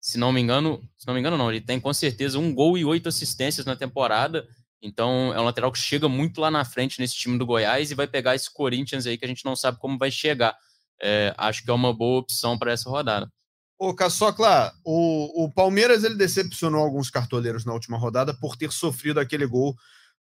[0.00, 2.78] se não me engano, se não me engano, não, ele tem com certeza um gol
[2.78, 4.46] e oito assistências na temporada.
[4.80, 7.94] Então é um lateral que chega muito lá na frente nesse time do Goiás e
[7.94, 10.56] vai pegar esse Corinthians aí que a gente não sabe como vai chegar.
[11.00, 13.28] É, acho que é uma boa opção para essa rodada.
[13.78, 19.18] Ô, Caçocla, o, o Palmeiras ele decepcionou alguns cartoleiros na última rodada por ter sofrido
[19.18, 19.74] aquele gol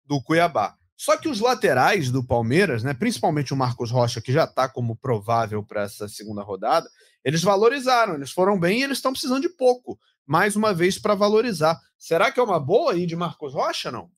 [0.06, 0.76] do Cuiabá.
[1.02, 4.96] Só que os laterais do Palmeiras, né, principalmente o Marcos Rocha, que já está como
[4.96, 6.88] provável para essa segunda rodada,
[7.26, 11.16] eles valorizaram, eles foram bem e eles estão precisando de pouco, mais uma vez, para
[11.16, 11.76] valorizar.
[11.98, 14.12] Será que é uma boa aí de Marcos Rocha, não?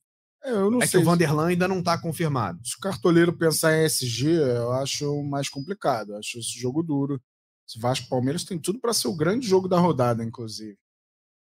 [0.44, 1.00] É, eu não é sei.
[1.00, 2.60] que o Vanderlan ainda não está confirmado.
[2.62, 6.12] Se o cartoleiro pensar em SG, eu acho mais complicado.
[6.12, 7.18] Eu acho esse jogo duro.
[7.66, 10.76] Se Vasco Palmeiras tem tudo para ser o grande jogo da rodada, inclusive.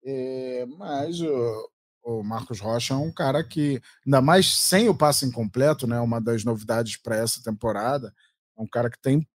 [0.05, 1.20] É, mas
[2.09, 6.18] o Marcos Rocha é um cara que, ainda mais sem o passe incompleto, né, uma
[6.18, 8.14] das novidades para essa temporada,
[8.57, 9.29] é um cara que tem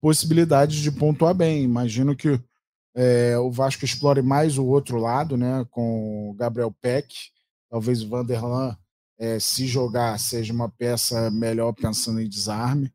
[0.00, 1.62] possibilidades de pontuar bem.
[1.62, 2.40] Imagino que
[2.96, 7.14] é, o Vasco explore mais o outro lado, né, com o Gabriel Peck,
[7.70, 8.76] talvez o Vanderlan,
[9.16, 12.92] é, se jogar, seja uma peça melhor pensando em desarme.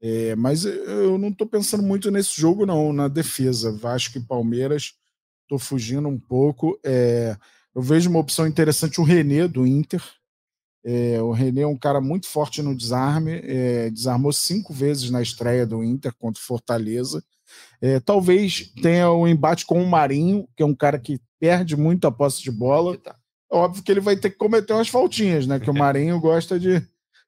[0.00, 3.72] É, mas eu não estou pensando muito nesse jogo, não, na defesa.
[3.72, 4.94] Vasco e Palmeiras,
[5.42, 6.78] estou fugindo um pouco.
[6.84, 7.36] É,
[7.76, 10.02] eu vejo uma opção interessante o René do Inter.
[10.82, 15.20] É, o René é um cara muito forte no desarme, é, desarmou cinco vezes na
[15.20, 17.22] estreia do Inter contra o Fortaleza.
[17.78, 22.06] É, talvez tenha um embate com o Marinho, que é um cara que perde muito
[22.06, 22.96] a posse de bola.
[22.96, 23.14] Tá.
[23.52, 25.60] Óbvio que ele vai ter que cometer umas faltinhas, né?
[25.60, 26.82] Que o Marinho gosta de,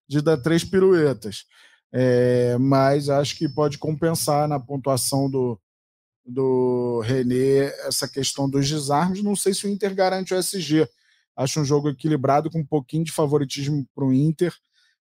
[0.09, 1.45] de dar três piruetas.
[1.93, 5.61] É, mas acho que pode compensar na pontuação do,
[6.29, 9.23] do René essa questão dos desarmes.
[9.23, 10.87] Não sei se o Inter garante o SG.
[11.35, 14.55] Acho um jogo equilibrado com um pouquinho de favoritismo para o Inter,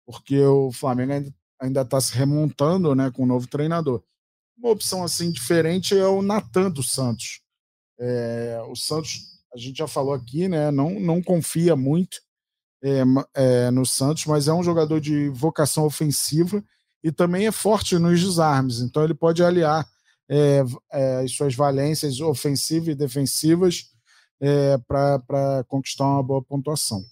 [0.06, 4.02] porque o Flamengo ainda está se remontando né, com o um novo treinador.
[4.58, 7.42] Uma opção assim diferente é o Natan do Santos.
[8.00, 12.18] É, o Santos, a gente já falou aqui, né, não, não confia muito
[12.82, 13.04] é,
[13.34, 16.64] é, no Santos, mas é um jogador de vocação ofensiva
[17.04, 19.88] e também é forte nos desarmes, então ele pode aliar
[20.30, 23.92] é, é, as suas valências ofensivas e defensivas
[24.40, 27.04] é, para conquistar uma boa pontuação.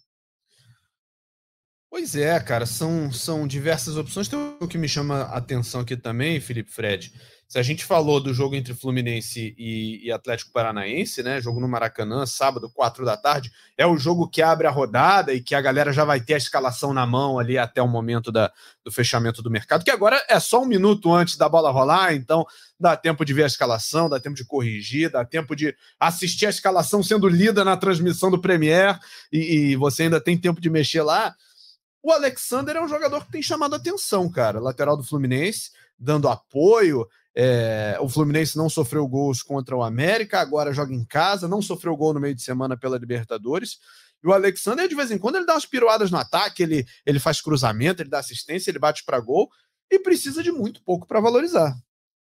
[1.90, 4.28] Pois é, cara, são, são diversas opções.
[4.28, 7.12] Tem o que me chama a atenção aqui também, Felipe Fred,
[7.48, 11.40] se a gente falou do jogo entre Fluminense e, e, Atlético Paranaense, né?
[11.40, 15.42] Jogo no Maracanã, sábado, quatro da tarde, é o jogo que abre a rodada e
[15.42, 18.52] que a galera já vai ter a escalação na mão ali até o momento da,
[18.84, 22.46] do fechamento do mercado, que agora é só um minuto antes da bola rolar, então
[22.78, 26.50] dá tempo de ver a escalação, dá tempo de corrigir, dá tempo de assistir a
[26.50, 29.00] escalação sendo lida na transmissão do Premier
[29.32, 31.34] e, e você ainda tem tempo de mexer lá.
[32.04, 34.60] O Alexander é um jogador que tem chamado atenção, cara.
[34.60, 37.08] Lateral do Fluminense, dando apoio,
[37.40, 41.96] é, o Fluminense não sofreu gols contra o América, agora joga em casa, não sofreu
[41.96, 43.78] gol no meio de semana pela Libertadores.
[44.24, 47.20] E o Alexander, de vez em quando, ele dá umas piruadas no ataque, ele, ele
[47.20, 49.52] faz cruzamento, ele dá assistência, ele bate para gol
[49.92, 51.78] e precisa de muito pouco para valorizar.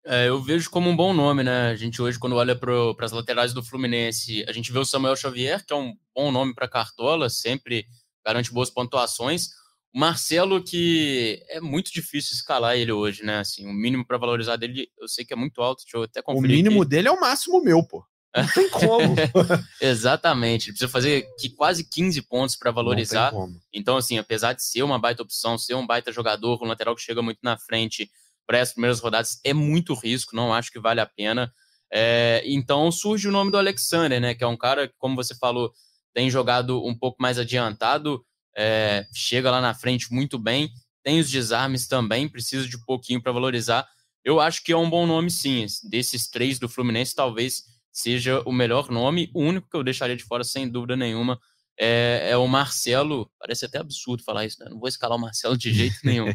[0.05, 1.69] É, eu vejo como um bom nome, né?
[1.69, 5.15] A gente hoje, quando olha para as laterais do Fluminense, a gente vê o Samuel
[5.15, 7.87] Xavier, que é um bom nome para Cartola, sempre
[8.25, 9.51] garante boas pontuações.
[9.95, 13.39] O Marcelo, que é muito difícil escalar ele hoje, né?
[13.39, 15.83] Assim, o mínimo para valorizar dele, eu sei que é muito alto.
[15.83, 16.51] Deixa eu até conferir.
[16.51, 16.89] O mínimo aqui.
[16.89, 18.03] dele é o máximo meu, pô.
[18.35, 19.15] Não tem como.
[19.79, 20.65] Exatamente.
[20.65, 23.31] Ele precisa fazer que quase 15 pontos para valorizar.
[23.31, 23.61] Não tem como.
[23.73, 27.01] Então, assim, apesar de ser uma baita opção, ser um baita jogador, um lateral que
[27.01, 28.11] chega muito na frente
[28.45, 31.53] para as primeiras rodadas, é muito risco, não acho que vale a pena.
[31.89, 34.35] É, então surge o nome do Alexander, né?
[34.35, 35.71] Que é um cara que, como você falou,
[36.13, 38.25] tem jogado um pouco mais adiantado,
[38.55, 40.71] é, chega lá na frente muito bem,
[41.03, 43.87] tem os desarmes também, precisa de um pouquinho para valorizar.
[44.23, 45.65] Eu acho que é um bom nome, sim.
[45.83, 49.29] Desses três do Fluminense, talvez seja o melhor nome.
[49.33, 51.39] O único que eu deixaria de fora, sem dúvida nenhuma,
[51.77, 53.29] é, é o Marcelo.
[53.39, 54.69] Parece até absurdo falar isso, né?
[54.69, 56.33] Não vou escalar o Marcelo de jeito nenhum.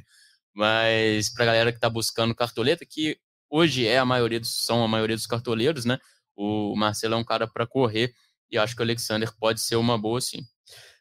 [0.54, 4.84] Mas para a galera que está buscando cartoleta, que hoje é a maioria dos, são
[4.84, 5.98] a maioria dos cartoleiros, né?
[6.36, 8.14] O Marcelo é um cara para correr
[8.50, 10.44] e acho que o Alexander pode ser uma boa, sim.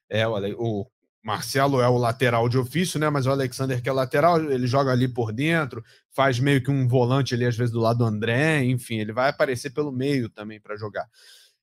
[0.09, 0.89] É, olha, o
[1.23, 3.09] Marcelo é o lateral de ofício, né?
[3.09, 6.87] Mas o Alexander, que é lateral, ele joga ali por dentro, faz meio que um
[6.87, 10.59] volante ali, às vezes, do lado do André, enfim, ele vai aparecer pelo meio também
[10.59, 11.05] para jogar.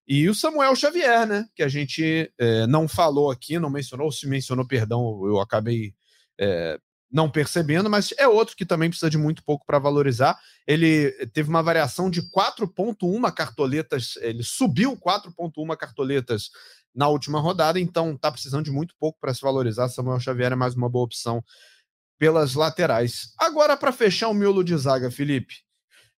[0.07, 1.47] E o Samuel Xavier, né?
[1.55, 5.95] Que a gente é, não falou aqui, não mencionou, se mencionou, perdão, eu acabei
[6.39, 6.79] é,
[7.11, 10.39] não percebendo, mas é outro que também precisa de muito pouco para valorizar.
[10.67, 16.51] Ele teve uma variação de 4,1 cartoletas, ele subiu 4,1 cartoletas
[16.97, 19.89] na última rodada, então está precisando de muito pouco para se valorizar.
[19.89, 21.45] Samuel Xavier é mais uma boa opção
[22.19, 23.35] pelas laterais.
[23.39, 25.57] Agora, para fechar o miolo de zaga, Felipe,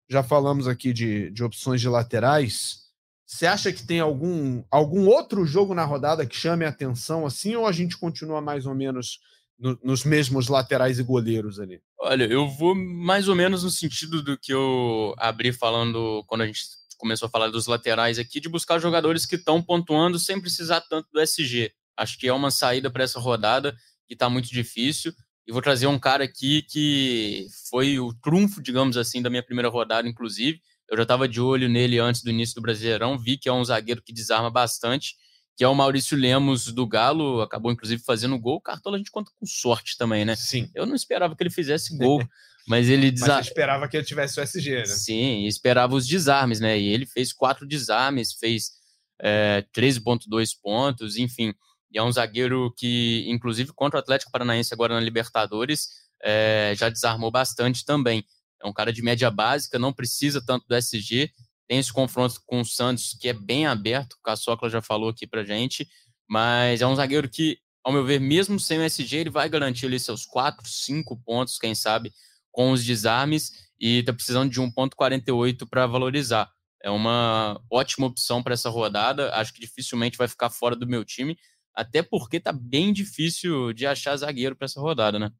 [0.08, 2.86] já falamos aqui de, de opções de laterais.
[3.26, 7.56] Você acha que tem algum, algum outro jogo na rodada que chame a atenção assim,
[7.56, 9.18] ou a gente continua mais ou menos
[9.58, 11.82] no, nos mesmos laterais e goleiros ali?
[11.98, 16.46] Olha, eu vou mais ou menos no sentido do que eu abri falando quando a
[16.46, 16.60] gente
[16.98, 21.08] começou a falar dos laterais aqui, de buscar jogadores que estão pontuando sem precisar tanto
[21.12, 21.72] do SG.
[21.96, 23.74] Acho que é uma saída para essa rodada
[24.06, 25.12] que está muito difícil.
[25.46, 29.70] E vou trazer um cara aqui que foi o trunfo, digamos assim, da minha primeira
[29.70, 30.60] rodada, inclusive.
[30.90, 33.64] Eu já estava de olho nele antes do início do Brasileirão, vi que é um
[33.64, 35.14] zagueiro que desarma bastante
[35.58, 38.58] que é o Maurício Lemos do Galo, acabou inclusive fazendo gol.
[38.58, 40.36] O Cartola a gente conta com sorte também, né?
[40.36, 40.70] Sim.
[40.72, 42.22] Eu não esperava que ele fizesse gol,
[42.68, 43.36] mas ele desa...
[43.36, 44.86] mas esperava que ele tivesse o SG, né?
[44.86, 46.78] Sim, esperava os desarmes, né?
[46.78, 48.72] E ele fez quatro desarmes, fez
[49.20, 51.54] é, 13,2 pontos, enfim.
[51.90, 55.88] E é um zagueiro que, inclusive, contra o Atlético Paranaense agora na Libertadores,
[56.22, 58.24] é, já desarmou bastante também.
[58.62, 61.30] É um cara de média básica, não precisa tanto do SG,
[61.68, 65.26] tem esse confronto com o Santos, que é bem aberto, o Caçocla já falou aqui
[65.26, 65.86] pra gente,
[66.28, 69.86] mas é um zagueiro que, ao meu ver, mesmo sem o SG, ele vai garantir
[69.86, 72.12] ali seus 4, 5 pontos, quem sabe,
[72.58, 76.50] com os desarmes, e tá precisando de 1,48 para valorizar.
[76.82, 81.04] É uma ótima opção para essa rodada, acho que dificilmente vai ficar fora do meu
[81.04, 81.38] time,
[81.72, 85.30] até porque tá bem difícil de achar zagueiro para essa rodada, né?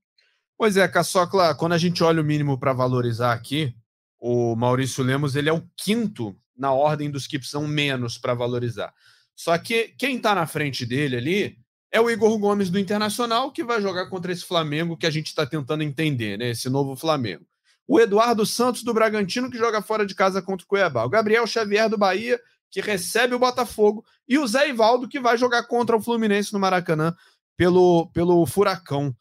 [0.57, 3.75] Pois é, Caçocla, quando a gente olha o mínimo para valorizar aqui,
[4.21, 8.95] o Maurício Lemos ele é o quinto na ordem dos que são menos para valorizar.
[9.35, 11.59] Só que quem está na frente dele ali
[11.91, 15.27] é o Igor Gomes do Internacional, que vai jogar contra esse Flamengo que a gente
[15.27, 16.51] está tentando entender, né?
[16.51, 17.45] Esse novo Flamengo.
[17.87, 21.05] O Eduardo Santos do Bragantino, que joga fora de casa contra o Cuiabá.
[21.05, 22.39] O Gabriel Xavier do Bahia,
[22.71, 24.05] que recebe o Botafogo.
[24.29, 27.17] E o Zé Ivaldo, que vai jogar contra o Fluminense no Maracanã
[27.57, 29.15] pelo, pelo Furacão.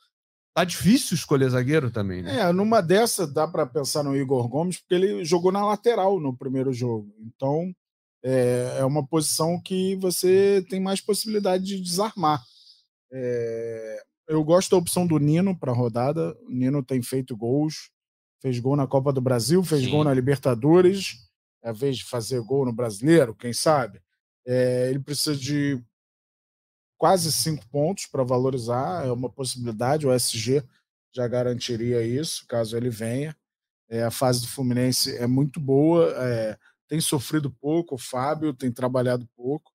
[0.53, 2.39] Tá difícil escolher zagueiro também, né?
[2.39, 6.35] É, numa dessa dá para pensar no Igor Gomes, porque ele jogou na lateral no
[6.35, 7.13] primeiro jogo.
[7.19, 7.71] Então,
[8.23, 12.43] é, é uma posição que você tem mais possibilidade de desarmar.
[13.11, 16.37] É, eu gosto da opção do Nino para a rodada.
[16.47, 17.89] O Nino tem feito gols,
[18.41, 19.91] fez gol na Copa do Brasil, fez Sim.
[19.91, 21.27] gol na Libertadores.
[21.63, 24.01] É a vez de fazer gol no Brasileiro, quem sabe?
[24.45, 25.81] É, ele precisa de
[26.97, 30.07] quase cinco pontos para valorizar, é uma possibilidade.
[30.07, 30.63] O SG
[31.13, 33.35] já garantiria isso, caso ele venha.
[33.89, 38.71] É, a fase do Fluminense é muito boa, é, tem sofrido pouco, o Fábio tem
[38.71, 39.71] trabalhado pouco.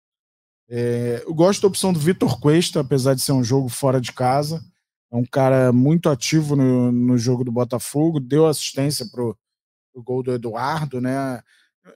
[0.68, 4.12] É, eu gosto da opção do Vitor Cuesta, apesar de ser um jogo fora de
[4.12, 4.64] casa.
[5.10, 9.36] É um cara muito ativo no, no jogo do Botafogo, deu assistência para o
[10.02, 11.42] gol do Eduardo, né?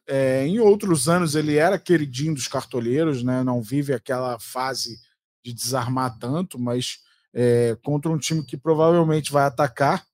[0.07, 3.43] É, em outros anos ele era queridinho dos cartoleiros, né?
[3.43, 4.99] Não vive aquela fase
[5.45, 6.99] de desarmar tanto, mas
[7.33, 10.05] é, contra um time que provavelmente vai atacar.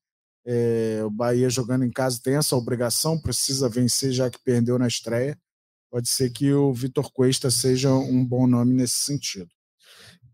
[0.45, 4.87] É, o Bahia jogando em casa tem essa obrigação, precisa vencer já que perdeu na
[4.87, 5.37] estreia.
[5.93, 9.49] Pode ser que o Vitor Cuesta seja um bom nome nesse sentido.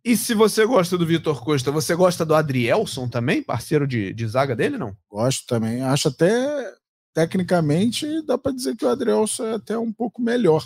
[0.05, 4.25] E se você gosta do Vitor Costa, você gosta do Adrielson também, parceiro de, de
[4.25, 4.95] zaga dele, não?
[5.11, 5.81] Gosto também.
[5.81, 6.73] Acho até,
[7.13, 10.63] tecnicamente, dá para dizer que o Adrielson é até um pouco melhor.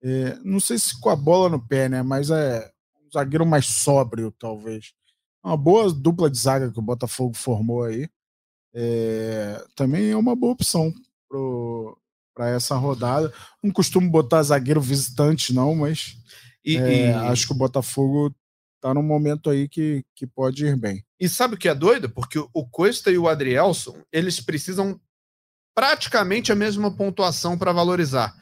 [0.00, 2.00] É, não sei se com a bola no pé, né?
[2.00, 2.70] Mas é,
[3.12, 4.92] zagueiro mais sóbrio, talvez.
[5.42, 8.08] uma boa dupla de zaga que o Botafogo formou aí.
[8.72, 10.94] É, também é uma boa opção
[12.36, 13.32] para essa rodada.
[13.62, 16.18] Não costumo botar zagueiro visitante, não, mas
[16.62, 17.12] e, é, e...
[17.12, 18.32] acho que o Botafogo
[18.80, 21.02] tá num momento aí que, que pode ir bem.
[21.18, 22.10] E sabe o que é doido?
[22.10, 25.00] Porque o Costa e o Adrielson, eles precisam
[25.74, 28.34] praticamente a mesma pontuação para valorizar.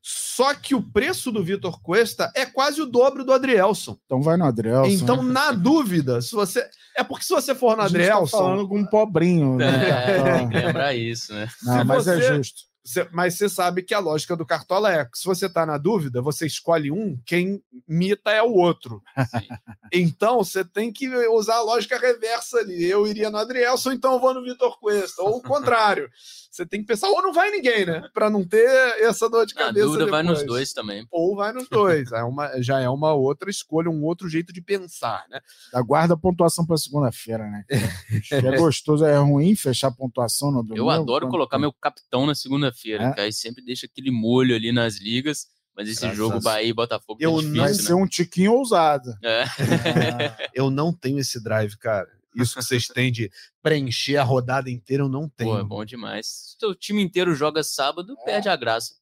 [0.00, 3.98] Só que o preço do Vitor Cuesta é quase o dobro do Adrielson.
[4.04, 4.90] Então vai no Adrielson.
[4.90, 5.32] Então, né?
[5.32, 6.64] na dúvida, se você.
[6.96, 8.36] É porque se você for no tá Adrielson.
[8.36, 9.66] Tá falando com um pobrinho, né?
[9.90, 11.48] É, lembra isso, né?
[11.62, 12.24] Não, mas é você...
[12.24, 12.67] é justo.
[13.12, 16.22] Mas você sabe que a lógica do Cartola é que se você está na dúvida,
[16.22, 19.02] você escolhe um, quem mita é o outro.
[19.30, 19.48] Sim.
[19.92, 22.84] Então você tem que usar a lógica reversa ali.
[22.84, 25.22] Eu iria no Adrielson, então eu vou no Vitor Cuesta.
[25.22, 26.10] Ou o contrário.
[26.50, 28.08] Você tem que pensar, ou não vai ninguém, né?
[28.12, 28.66] Para não ter
[29.00, 29.84] essa dor de cabeça.
[29.84, 30.10] A dúvida depois.
[30.10, 31.06] vai nos dois também.
[31.10, 32.10] Ou vai nos dois.
[32.10, 35.40] É uma, já é uma outra escolha, um outro jeito de pensar, né?
[35.72, 37.64] Aguarda a pontuação para segunda-feira, né?
[38.32, 40.84] é gostoso, é ruim fechar a pontuação no domingo.
[40.84, 43.12] Eu adoro colocar meu capitão na segunda-feira, é?
[43.12, 45.46] que aí sempre deixa aquele molho ali nas ligas.
[45.76, 47.74] Mas esse Graças jogo Bahia e Botafogo eu é difícil, vai né?
[47.74, 49.14] ser um tiquinho ousado.
[49.22, 49.42] É.
[49.42, 50.50] É.
[50.52, 52.08] eu não tenho esse drive, cara.
[52.34, 53.30] Isso que vocês têm de
[53.62, 55.50] preencher a rodada inteira, eu não tenho.
[55.50, 56.56] Pô, é bom demais.
[56.58, 58.24] Se o time inteiro joga sábado, é.
[58.24, 58.94] perde a graça.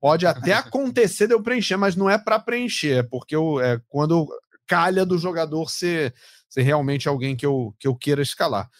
[0.00, 3.80] Pode até acontecer de eu preencher, mas não é para preencher, é porque eu, é
[3.88, 4.28] quando
[4.66, 6.14] calha do jogador ser,
[6.48, 8.70] ser realmente alguém que eu, que eu queira escalar.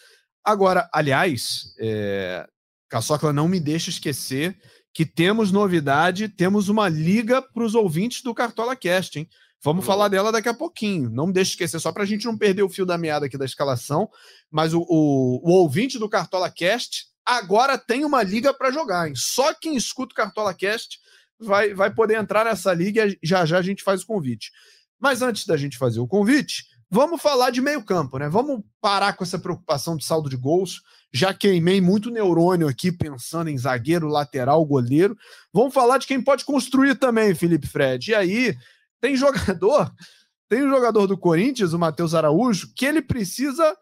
[0.43, 2.47] Agora, aliás, é,
[2.89, 4.57] Caçocla não me deixa esquecer
[4.93, 9.29] que temos novidade, temos uma liga para os ouvintes do Cartola Cast, hein?
[9.61, 9.91] Vamos uhum.
[9.91, 11.09] falar dela daqui a pouquinho.
[11.09, 13.37] Não me deixe esquecer, só para a gente não perder o fio da meada aqui
[13.37, 14.07] da escalação.
[14.51, 19.07] Mas o, o, o ouvinte do Cartola Cast agora tem uma liga para jogar.
[19.07, 19.15] Hein?
[19.15, 20.99] Só quem escuta o Cartola Cast
[21.39, 24.51] vai, vai poder entrar nessa liga e já já a gente faz o convite.
[24.99, 28.29] Mas antes da gente fazer o convite, vamos falar de meio campo, né?
[28.29, 30.81] Vamos parar com essa preocupação de saldo de gols.
[31.15, 35.15] Já queimei muito neurônio aqui pensando em zagueiro, lateral, goleiro.
[35.53, 38.11] Vamos falar de quem pode construir também, Felipe Fred.
[38.11, 38.57] E aí,
[38.99, 39.89] tem jogador,
[40.49, 43.73] tem um jogador do Corinthians, o Matheus Araújo, que ele precisa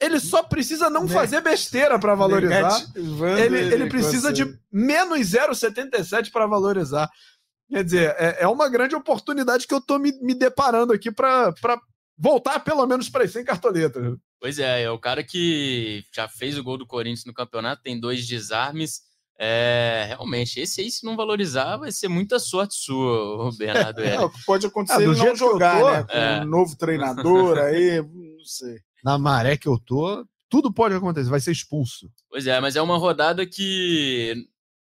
[0.00, 2.84] ele só precisa não fazer besteira para valorizar.
[3.38, 7.08] Ele, ele precisa de menos 0,77 para valorizar.
[7.70, 11.54] Quer dizer, é, é, uma grande oportunidade que eu estou me, me deparando aqui para
[12.18, 14.18] voltar pelo menos para 100 cartoletas.
[14.40, 17.98] Pois é, é o cara que já fez o gol do Corinthians no campeonato, tem
[17.98, 19.06] dois desarmes
[19.38, 24.00] é, realmente, esse aí, se não valorizar, vai ser muita sorte sua, Bernardo.
[24.06, 26.02] É, o que pode acontecer ah, ele não jogar, tô, né?
[26.04, 26.40] Com é.
[26.40, 28.78] um novo treinador aí, não sei.
[29.04, 32.10] Na maré que eu tô, tudo pode acontecer, vai ser expulso.
[32.30, 34.34] Pois é, mas é uma rodada que,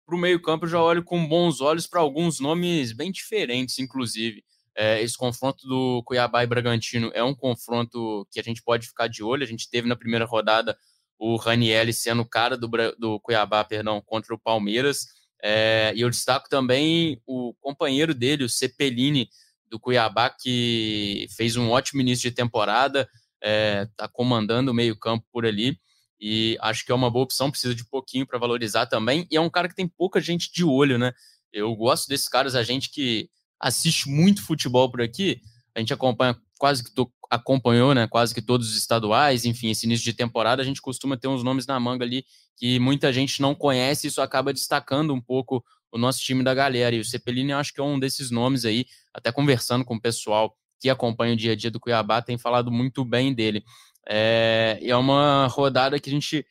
[0.05, 4.43] para o meio-campo, eu já olho com bons olhos para alguns nomes bem diferentes, inclusive.
[4.75, 9.07] É, esse confronto do Cuiabá e Bragantino é um confronto que a gente pode ficar
[9.07, 9.43] de olho.
[9.43, 10.77] A gente teve na primeira rodada
[11.17, 15.07] o Ranielli sendo o cara do, do Cuiabá, perdão, contra o Palmeiras.
[15.41, 19.29] É, e eu destaco também o companheiro dele, o Cepelini,
[19.69, 25.25] do Cuiabá, que fez um ótimo início de temporada, está é, tá comandando o meio-campo
[25.31, 25.77] por ali.
[26.19, 29.27] E acho que é uma boa opção, precisa de pouquinho para valorizar também.
[29.29, 31.11] E é um cara que tem pouca gente de olho, né?
[31.51, 33.29] Eu gosto desses caras, a gente que
[33.63, 35.41] assiste muito futebol por aqui,
[35.73, 36.91] a gente acompanha quase que
[37.29, 41.17] acompanhou, né, quase que todos os estaduais, enfim, esse início de temporada, a gente costuma
[41.17, 45.21] ter uns nomes na manga ali que muita gente não conhece, isso acaba destacando um
[45.21, 46.95] pouco o nosso time da galera.
[46.95, 50.01] E o Cepelini eu acho que é um desses nomes aí, até conversando com o
[50.01, 53.63] pessoal que acompanha o dia a dia do Cuiabá, tem falado muito bem dele.
[54.07, 56.45] É, é uma rodada que a gente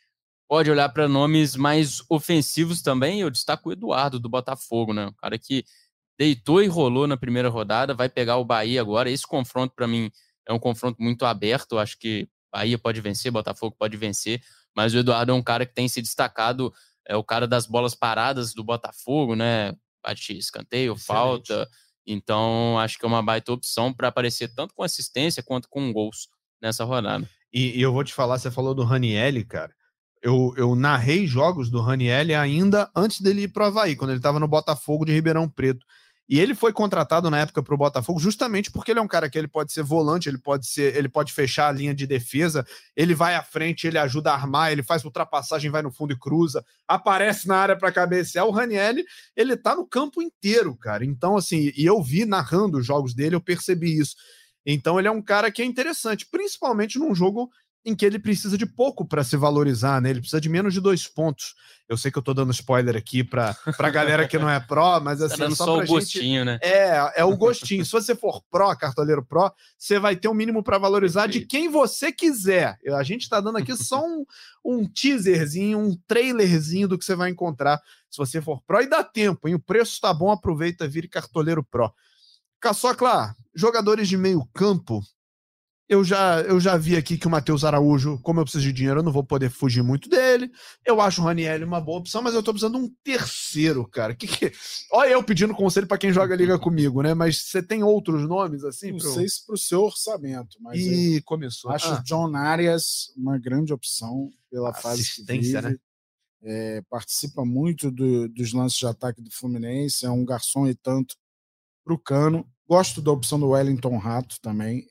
[0.48, 3.20] pode olhar para nomes mais ofensivos também.
[3.20, 5.06] Eu destaco o Eduardo do Botafogo, né?
[5.06, 5.64] O cara que
[6.18, 9.10] deitou e rolou na primeira rodada, vai pegar o Bahia agora.
[9.10, 10.10] Esse confronto, para mim,
[10.46, 11.78] é um confronto muito aberto.
[11.78, 14.42] Acho que Bahia pode vencer, Botafogo pode vencer,
[14.76, 16.72] mas o Eduardo é um cara que tem se destacado,
[17.06, 19.74] é o cara das bolas paradas do Botafogo, né?
[20.02, 21.06] Bate escanteio, Excelente.
[21.06, 21.68] falta.
[22.06, 26.28] Então, acho que é uma baita opção para aparecer tanto com assistência quanto com gols
[26.60, 27.28] nessa rodada.
[27.52, 29.72] E, e eu vou te falar, você falou do Ranielli, cara.
[30.22, 34.18] Eu, eu narrei jogos do Ranielli ainda antes dele ir para o Havaí, quando ele
[34.18, 35.84] estava no Botafogo de Ribeirão Preto.
[36.32, 39.28] E ele foi contratado na época para o Botafogo justamente porque ele é um cara
[39.28, 42.66] que ele pode ser volante, ele pode ser, ele pode fechar a linha de defesa,
[42.96, 46.18] ele vai à frente, ele ajuda a armar, ele faz ultrapassagem, vai no fundo e
[46.18, 48.46] cruza, aparece na área para cabecear.
[48.46, 49.04] O Ranielli,
[49.36, 51.04] ele tá no campo inteiro, cara.
[51.04, 54.16] Então, assim, e eu vi narrando os jogos dele, eu percebi isso.
[54.64, 57.50] Então, ele é um cara que é interessante, principalmente num jogo
[57.84, 60.10] em que ele precisa de pouco para se valorizar, né?
[60.10, 61.54] Ele precisa de menos de dois pontos.
[61.88, 65.00] Eu sei que eu tô dando spoiler aqui para a galera que não é pró,
[65.00, 66.58] mas Tá assim, dando só, só pra o gente- gostinho, né?
[66.62, 67.84] É, é o gostinho.
[67.84, 71.68] Se você for pró, cartoleiro pró, você vai ter um mínimo para valorizar de quem
[71.68, 72.78] você quiser.
[72.96, 74.24] A gente tá dando aqui só um,
[74.64, 77.78] um teaserzinho, um trailerzinho do que você vai encontrar
[78.08, 78.80] se você for pró.
[78.80, 79.56] E dá tempo, hein?
[79.56, 81.92] O preço tá bom, aproveita, vire cartoleiro pró.
[82.60, 85.02] Caçocla, jogadores de meio campo.
[85.92, 89.00] Eu já, eu já vi aqui que o Matheus Araújo, como eu preciso de dinheiro,
[89.00, 90.50] eu não vou poder fugir muito dele.
[90.86, 94.14] Eu acho o Raniel uma boa opção, mas eu tô precisando de um terceiro, cara.
[94.14, 94.50] Que que...
[94.90, 97.12] Olha eu pedindo conselho para quem joga liga comigo, né?
[97.12, 98.92] Mas você tem outros nomes assim?
[98.92, 101.70] Não pro- sei se para o seu orçamento, mas eu Ih, começou.
[101.70, 105.72] acho Ah, o John Arias uma grande opção pela fase que Assistência, vive.
[105.74, 105.76] né?
[106.44, 111.14] É, participa muito do- dos lances de ataque do Fluminense, é um garçom e tanto
[111.84, 112.46] para o Cano.
[112.66, 114.86] Gosto da opção do Wellington Rato também.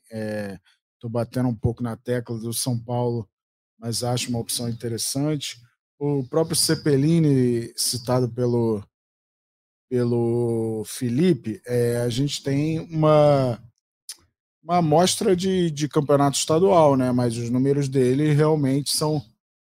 [1.02, 3.28] Estou batendo um pouco na tecla do São Paulo,
[3.76, 5.60] mas acho uma opção interessante.
[5.98, 8.80] O próprio Cepelini, citado pelo,
[9.90, 13.60] pelo Felipe, é, a gente tem uma,
[14.62, 17.10] uma amostra de, de campeonato estadual, né?
[17.10, 19.20] mas os números dele realmente são,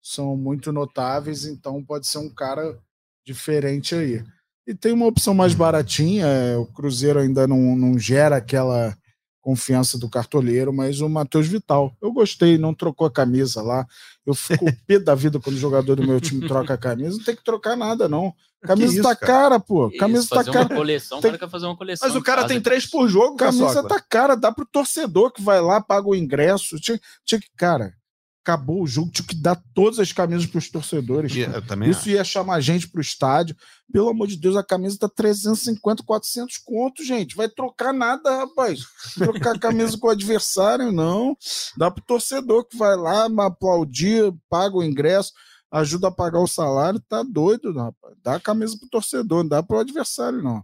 [0.02, 2.78] são muito notáveis, então pode ser um cara
[3.26, 4.22] diferente aí.
[4.68, 8.98] E tem uma opção mais baratinha, é, o Cruzeiro ainda não, não gera aquela
[9.42, 11.96] confiança do cartoleiro, mas o Matheus Vital.
[12.02, 13.86] Eu gostei, não trocou a camisa lá.
[14.26, 17.18] Eu fico pé da vida quando o jogador do meu time troca a camisa.
[17.18, 18.34] Não tem que trocar nada, não.
[18.62, 19.34] Camisa isso, tá cara?
[19.34, 19.88] cara, pô.
[19.88, 20.66] Isso, Camisa tá fazer cara.
[20.68, 22.08] uma coleção, Tem- o cara quer fazer uma coleção.
[22.08, 23.90] Mas o cara tem três por jogo, Camisa Caçocla.
[23.90, 26.80] tá cara, dá pro torcedor que vai lá, paga o ingresso.
[26.80, 27.92] Tinha, tinha que, cara,
[28.42, 31.34] acabou o jogo, tinha que dar todas as camisas torcedores.
[31.34, 31.58] Cara.
[31.58, 33.56] Eu também Isso ia chamar gente pro estádio.
[33.92, 37.36] Pelo amor de Deus, a camisa tá 350, 400 conto, gente.
[37.36, 38.82] Vai trocar nada, rapaz.
[39.16, 41.36] Trocar camisa com o adversário, não.
[41.78, 45.32] Dá pro torcedor que vai lá, aplaudir, paga o ingresso,
[45.72, 47.00] ajuda a pagar o salário.
[47.08, 48.16] Tá doido, rapaz.
[48.24, 50.64] Dá a camisa pro torcedor, não dá pro adversário, não.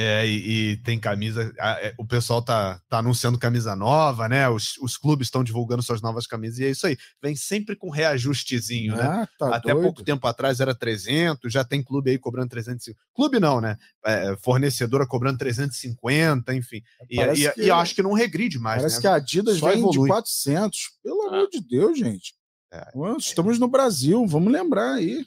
[0.00, 1.52] É, e, e tem camisa.
[1.58, 4.48] a- é, O pessoal tá, tá anunciando camisa nova, né?
[4.48, 6.96] Os, os clubes estão divulgando suas novas camisas, e é isso aí.
[7.20, 9.02] Vem sempre com reajustezinho, né?
[9.02, 9.82] Ah, tá Até doido.
[9.86, 12.96] pouco tempo atrás era 300, já tem clube aí cobrando 350.
[13.12, 13.76] Clube não, né?
[14.06, 16.80] É, fornecedora cobrando 350, enfim.
[17.10, 19.00] E, Parece e- que- e eu acho que não regride mais, Parece né?
[19.02, 20.08] que a Adidas Só vem de evolui.
[20.08, 20.78] 400.
[21.02, 21.28] Pelo Ah.
[21.34, 22.34] amor de Deus, gente.
[22.72, 22.86] É.
[22.94, 25.26] Nós Estamos no Brasil, vamos lembrar aí.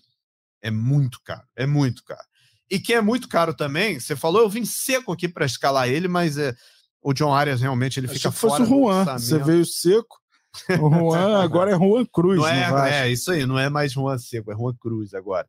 [0.61, 2.21] É muito caro, é muito caro.
[2.71, 6.07] E que é muito caro também, você falou, eu vim seco aqui para escalar ele,
[6.07, 6.55] mas é,
[7.03, 9.19] o John Arias realmente ele Achei fica que fosse fora o do Juan.
[9.19, 10.17] Você veio seco.
[10.79, 12.37] O Juan agora é Juan Cruz.
[12.37, 15.45] Não é, é isso aí, não é mais Juan Seco, é Juan Cruz agora.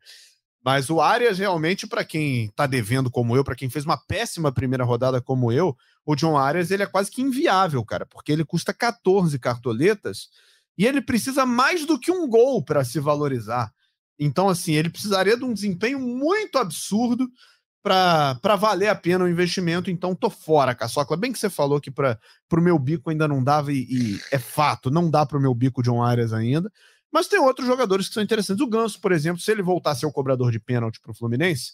[0.65, 4.51] Mas o Arias, realmente, para quem tá devendo como eu, para quem fez uma péssima
[4.51, 8.45] primeira rodada como eu, o John Arias ele é quase que inviável, cara, porque ele
[8.45, 10.29] custa 14 cartoletas
[10.77, 13.73] e ele precisa mais do que um gol para se valorizar.
[14.19, 17.29] Então, assim, ele precisaria de um desempenho muito absurdo
[17.83, 19.91] para valer a pena o investimento.
[19.91, 21.17] Então, tô fora, Caçocla.
[21.17, 22.19] Bem que você falou que para
[22.53, 25.55] o meu bico ainda não dava, e, e é fato, não dá para o meu
[25.55, 26.71] bico John Arias ainda.
[27.13, 28.63] Mas tem outros jogadores que são interessantes.
[28.65, 31.15] O Ganso, por exemplo, se ele voltar a ser o cobrador de pênalti para o
[31.15, 31.73] Fluminense,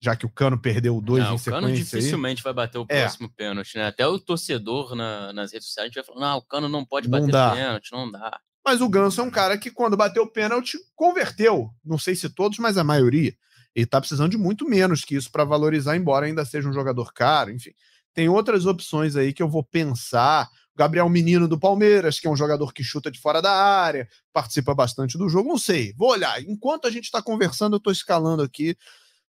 [0.00, 1.68] já que o Cano perdeu dois Não, em o Cano sequência.
[1.68, 3.00] aí, dificilmente vai bater o É.
[3.00, 3.86] próximo pênalti, né?
[3.86, 7.18] Até o torcedor na- nas redes sociais vai falar: não, o Cano não pode Não
[7.18, 7.50] bater dá.
[7.52, 8.38] pênalti, não dá.
[8.68, 11.70] Mas o Ganso é um cara que, quando bateu o pênalti, converteu.
[11.82, 13.34] Não sei se todos, mas a maioria.
[13.74, 17.14] Ele tá precisando de muito menos que isso para valorizar, embora ainda seja um jogador
[17.14, 17.50] caro.
[17.50, 17.70] Enfim,
[18.12, 20.50] tem outras opções aí que eu vou pensar.
[20.74, 24.06] O Gabriel Menino do Palmeiras, que é um jogador que chuta de fora da área,
[24.34, 25.48] participa bastante do jogo.
[25.48, 26.38] Não sei, vou olhar.
[26.42, 28.76] Enquanto a gente está conversando, eu estou escalando aqui.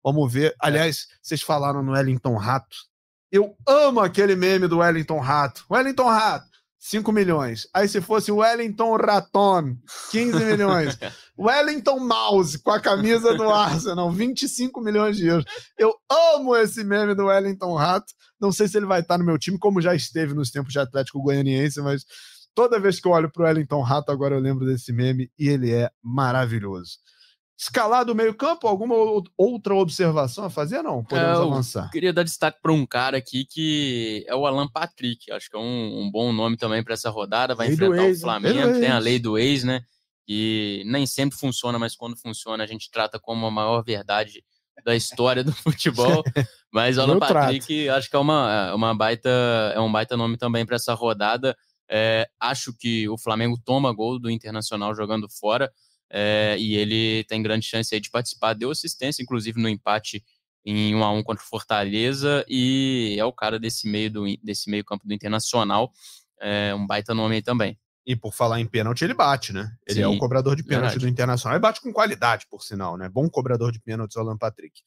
[0.04, 0.56] Vamos ver.
[0.60, 2.76] Aliás, vocês falaram no Wellington Rato.
[3.32, 5.64] Eu amo aquele meme do Wellington Rato.
[5.70, 7.68] Wellington Rato, 5 milhões.
[7.74, 9.76] Aí se fosse Wellington Raton,
[10.12, 10.98] 15 milhões.
[11.38, 15.46] Wellington Mouse com a camisa do Arsenal, 25 milhões de euros.
[15.78, 18.14] Eu amo esse meme do Wellington Rato.
[18.40, 20.80] Não sei se ele vai estar no meu time, como já esteve nos tempos de
[20.80, 22.06] Atlético Goianiense, mas
[22.54, 25.48] toda vez que eu olho para o Wellington Rato, agora eu lembro desse meme e
[25.48, 26.98] ele é maravilhoso.
[27.60, 30.84] Escalar do meio-campo, alguma ou- outra observação a fazer?
[30.84, 31.89] Não, podemos É, eu avançar.
[31.89, 35.32] Queria dar destaque para um cara aqui que é o Alan Patrick.
[35.32, 37.55] Acho que é um, um bom nome também para essa rodada.
[37.55, 38.22] Vai Lei enfrentar ex, o hein?
[38.22, 38.80] Flamengo.
[38.80, 39.82] Tem a lei do ex, né?
[40.28, 44.43] Que nem sempre funciona, mas quando funciona a gente trata como a maior verdade
[44.86, 46.24] da história do futebol.
[46.72, 47.34] Mas o Alan Eu trato.
[47.34, 49.30] Patrick acho que é uma, é uma baita,
[49.74, 51.58] é um baita nome também para essa rodada.
[51.89, 55.72] É, acho que o Flamengo toma gol do Internacional jogando fora.
[56.10, 58.53] É, e ele tem grande chance aí de participar.
[58.53, 60.24] Deu assistência, inclusive, no empate
[60.66, 64.70] em 1 a 1 contra o Fortaleza e é o cara desse meio do desse
[64.70, 65.91] meio campo do Internacional,
[66.41, 67.78] é um baita nome aí também.
[68.05, 69.70] E por falar em pênalti, ele bate, né?
[69.86, 71.05] Ele Sim, é o cobrador de pênalti verdade.
[71.05, 71.58] do Internacional.
[71.58, 73.10] E bate com qualidade, por sinal, né?
[73.10, 74.82] Bom cobrador de pênaltis, o Alan Patrick.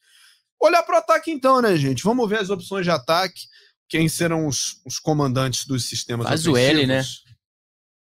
[0.59, 2.03] Olhar para o ataque, então, né, gente?
[2.03, 3.41] Vamos ver as opções de ataque.
[3.87, 6.77] Quem serão os, os comandantes dos sistemas Faz ofensivos.
[6.77, 7.03] o L, né?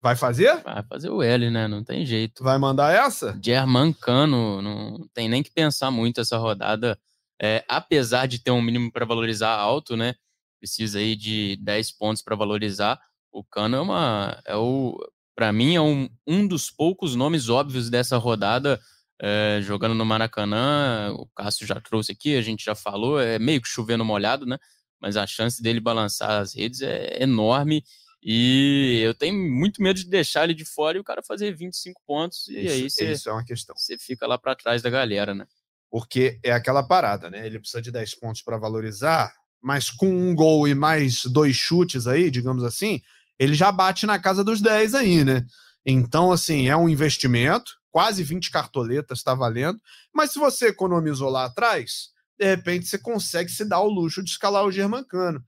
[0.00, 0.62] Vai fazer?
[0.62, 1.66] Vai fazer o L, né?
[1.66, 2.44] Não tem jeito.
[2.44, 3.38] Vai mandar essa?
[3.42, 6.98] German Cano, não tem nem que pensar muito essa rodada.
[7.40, 10.14] É, apesar de ter um mínimo para valorizar alto, né?
[10.60, 13.00] Precisa aí de 10 pontos para valorizar.
[13.32, 14.40] O Cano é uma.
[14.44, 14.96] É o,
[15.34, 18.80] para mim, é um, um dos poucos nomes óbvios dessa rodada.
[19.20, 23.60] É, jogando no Maracanã, o Cássio já trouxe aqui, a gente já falou, é meio
[23.60, 24.58] que chovendo molhado, né?
[25.00, 27.82] Mas a chance dele balançar as redes é enorme.
[28.22, 32.00] E eu tenho muito medo de deixar ele de fora e o cara fazer 25
[32.06, 32.48] pontos.
[32.48, 33.76] E isso, aí você, isso é uma questão.
[33.76, 35.46] Você fica lá para trás da galera, né?
[35.90, 37.46] Porque é aquela parada, né?
[37.46, 42.06] Ele precisa de 10 pontos para valorizar, mas com um gol e mais dois chutes
[42.06, 43.00] aí, digamos assim,
[43.38, 45.46] ele já bate na casa dos 10 aí, né?
[45.86, 49.80] Então, assim, é um investimento, quase 20 cartoletas está valendo,
[50.12, 54.30] mas se você economizou lá atrás, de repente você consegue se dar o luxo de
[54.30, 55.42] escalar o Germancano.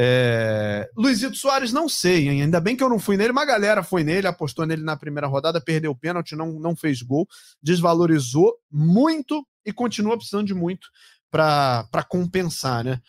[0.00, 0.88] É...
[0.96, 2.42] Luizito Soares, não sei, hein?
[2.42, 5.26] ainda bem que eu não fui nele, uma galera foi nele, apostou nele na primeira
[5.26, 7.26] rodada, perdeu o pênalti, não, não fez gol,
[7.60, 10.86] desvalorizou muito e continua precisando de muito
[11.30, 13.00] para compensar, né?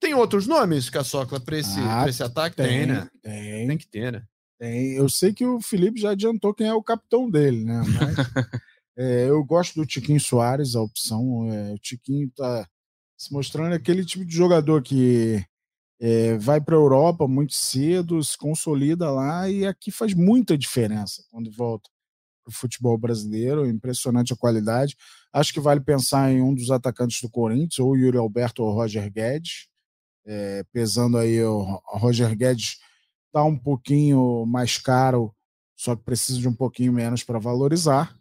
[0.00, 2.56] Tem outros nomes, Caçocla, para esse, ah, esse ataque?
[2.56, 3.08] Tem, tem, né?
[3.22, 3.66] Tem.
[3.68, 4.22] Tem que ter, né?
[4.58, 4.92] Tem.
[4.94, 7.82] Eu sei que o Felipe já adiantou quem é o capitão dele, né?
[7.86, 8.16] Mas,
[8.96, 11.50] é, eu gosto do Tiquinho Soares, a opção.
[11.52, 12.66] É, o Tiquinho tá
[13.16, 15.44] se mostrando aquele tipo de jogador que
[16.00, 21.24] é, vai para a Europa muito cedo, se consolida lá e aqui faz muita diferença
[21.30, 21.88] quando volta
[22.44, 23.66] para o futebol brasileiro.
[23.66, 24.96] Impressionante a qualidade.
[25.32, 29.10] Acho que vale pensar em um dos atacantes do Corinthians, ou Yuri Alberto ou Roger
[29.10, 29.68] Guedes
[30.24, 32.78] é, pesando aí o Roger Guedes
[33.26, 35.34] está um pouquinho mais caro,
[35.76, 38.16] só que precisa de um pouquinho menos para valorizar.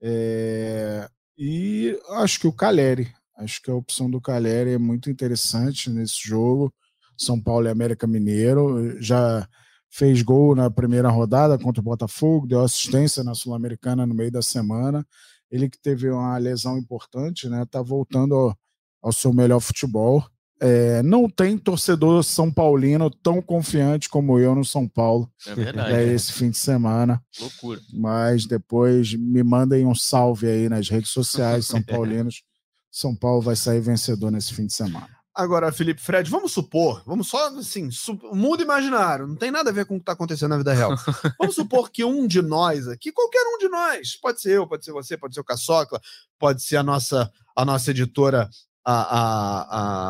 [0.00, 5.90] É, e acho que o Caleri, acho que a opção do Caleri é muito interessante
[5.90, 6.72] nesse jogo.
[7.16, 9.48] São Paulo e América Mineiro já
[9.90, 14.42] fez gol na primeira rodada contra o Botafogo, deu assistência na Sul-Americana no meio da
[14.42, 15.06] semana.
[15.48, 17.64] Ele que teve uma lesão importante, né?
[17.70, 18.58] Tá voltando ao,
[19.00, 20.24] ao seu melhor futebol.
[20.60, 25.30] É, não tem torcedor São Paulino tão confiante como eu no São Paulo.
[25.46, 25.92] É verdade.
[25.92, 27.22] É esse fim de semana.
[27.38, 27.80] Loucura.
[27.92, 32.42] Mas depois me mandem um salve aí nas redes sociais, São Paulinos.
[32.90, 35.13] São Paulo vai sair vencedor nesse fim de semana.
[35.34, 37.88] Agora, Felipe Fred, vamos supor, vamos só assim,
[38.30, 40.72] o mundo imaginário, não tem nada a ver com o que está acontecendo na vida
[40.72, 40.94] real.
[41.40, 44.84] Vamos supor que um de nós aqui, qualquer um de nós, pode ser eu, pode
[44.84, 46.00] ser você, pode ser o Caçocla,
[46.38, 48.48] pode ser a nossa, a nossa editora
[48.84, 49.62] a, a,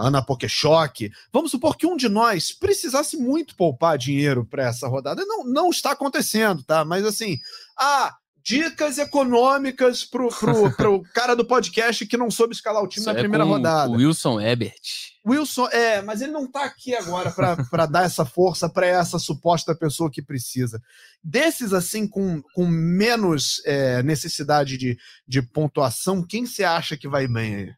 [0.02, 4.88] a Ana Pokeshock, vamos supor que um de nós precisasse muito poupar dinheiro para essa
[4.88, 5.24] rodada.
[5.24, 6.84] Não, não está acontecendo, tá?
[6.84, 7.38] Mas assim,
[7.78, 13.00] ah, dicas econômicas pro, pro, pro cara do podcast que não soube escalar o time
[13.00, 13.90] Isso na é primeira rodada.
[13.90, 15.13] Wilson Ebert.
[15.26, 19.74] Wilson, é, mas ele não está aqui agora para dar essa força para essa suposta
[19.74, 20.82] pessoa que precisa.
[21.22, 27.26] Desses, assim, com, com menos é, necessidade de, de pontuação, quem você acha que vai
[27.26, 27.74] bem aí?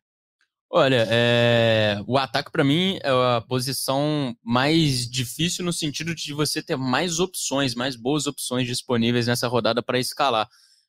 [0.69, 2.03] Olha, é...
[2.09, 7.21] o ataque para mim é a posição mais difícil no sentido de você ter mais
[7.21, 10.49] opções, mais boas opções disponíveis nessa rodada para escalar.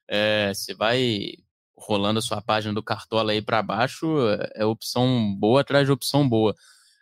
[0.10, 0.51] É...
[0.53, 1.34] Você vai
[1.78, 4.07] rolando a sua página do Cartola aí para baixo,
[4.55, 6.55] é opção boa atrás de opção boa.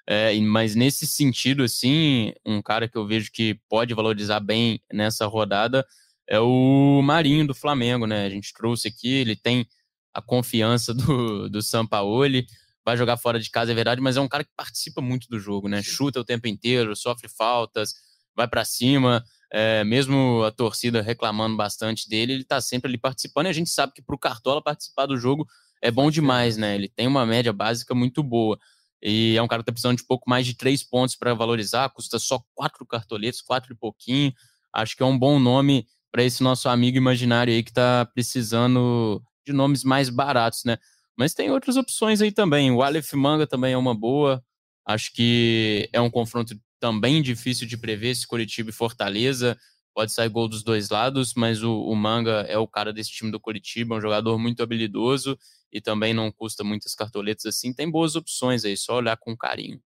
[0.07, 5.25] É, mas nesse sentido, assim, um cara que eu vejo que pode valorizar bem nessa
[5.25, 5.85] rodada
[6.27, 8.25] é o Marinho do Flamengo, né?
[8.25, 9.65] A gente trouxe aqui, ele tem
[10.13, 12.45] a confiança do, do Sampaoli,
[12.85, 15.39] vai jogar fora de casa, é verdade, mas é um cara que participa muito do
[15.39, 15.81] jogo, né?
[15.81, 17.93] Chuta o tempo inteiro, sofre faltas,
[18.35, 19.23] vai para cima.
[19.51, 23.69] É, mesmo a torcida reclamando bastante dele, ele tá sempre ali participando e a gente
[23.69, 25.47] sabe que pro Cartola participar do jogo
[25.81, 26.75] é bom demais, né?
[26.75, 28.57] Ele tem uma média básica muito boa.
[29.01, 31.89] E é um cara que tá precisando de pouco mais de três pontos para valorizar,
[31.89, 34.33] custa só quatro cartoletes, quatro e pouquinho.
[34.73, 39.21] Acho que é um bom nome para esse nosso amigo imaginário aí que tá precisando
[39.45, 40.77] de nomes mais baratos, né?
[41.17, 42.71] Mas tem outras opções aí também.
[42.71, 44.43] O Aleph Manga também é uma boa.
[44.85, 49.57] Acho que é um confronto também difícil de prever, esse Curitiba e Fortaleza.
[49.93, 53.31] Pode sair gol dos dois lados, mas o, o Manga é o cara desse time
[53.31, 55.37] do Curitiba, é um jogador muito habilidoso
[55.71, 57.73] e também não custa muitas cartoletas assim.
[57.73, 59.79] Tem boas opções aí, só olhar com carinho.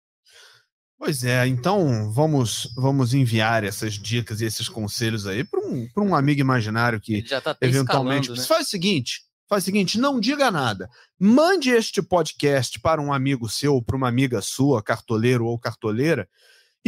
[0.99, 6.15] Pois é, então vamos vamos enviar essas dicas e esses conselhos aí para um, um
[6.15, 8.31] amigo imaginário que tá eventualmente.
[8.31, 8.37] Né?
[8.39, 10.91] Faz o seguinte: faz o seguinte, não diga nada.
[11.19, 16.29] Mande este podcast para um amigo seu, para uma amiga sua, cartoleiro ou cartoleira,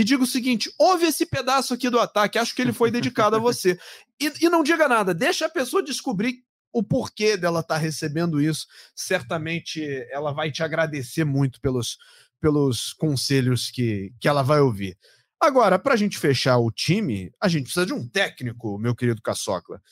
[0.00, 3.36] e diga o seguinte: ouve esse pedaço aqui do ataque, acho que ele foi dedicado
[3.36, 3.78] a você.
[4.18, 6.42] E, e não diga nada, deixa a pessoa descobrir
[6.72, 8.66] o porquê dela estar tá recebendo isso.
[8.94, 11.98] Certamente ela vai te agradecer muito pelos,
[12.40, 14.96] pelos conselhos que, que ela vai ouvir.
[15.38, 19.20] Agora, para a gente fechar o time, a gente precisa de um técnico, meu querido
[19.20, 19.82] Caçocla.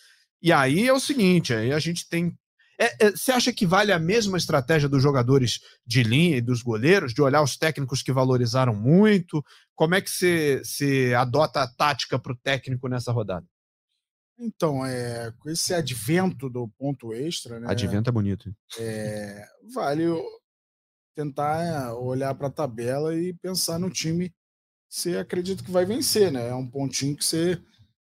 [0.40, 2.34] E aí é o seguinte: aí a gente tem.
[2.78, 6.62] É, é, você acha que vale a mesma estratégia dos jogadores de linha e dos
[6.62, 9.44] goleiros, de olhar os técnicos que valorizaram muito?
[9.74, 13.46] Como é que você, você adota a tática para o técnico nessa rodada?
[14.38, 17.66] Então, é, com esse advento do ponto extra, né?
[17.68, 18.54] Advento é bonito.
[18.78, 20.04] É, vale
[21.16, 24.32] tentar olhar para a tabela e pensar no time
[24.88, 26.48] você acredita que vai vencer, né?
[26.48, 27.60] É um pontinho que você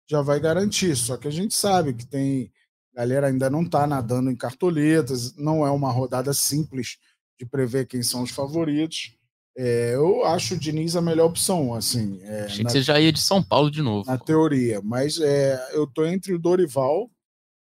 [0.10, 0.96] já vai garantir.
[0.96, 2.52] Só que a gente sabe que tem
[2.94, 6.98] galera ainda não está nadando em cartoletas, não é uma rodada simples
[7.40, 9.16] de prever quem são os favoritos.
[9.56, 12.20] É, eu acho o Diniz a melhor opção, assim.
[12.24, 14.10] É, Achei na, que você já ia de São Paulo de novo.
[14.10, 17.10] Na teoria, mas é, eu tô entre o Dorival,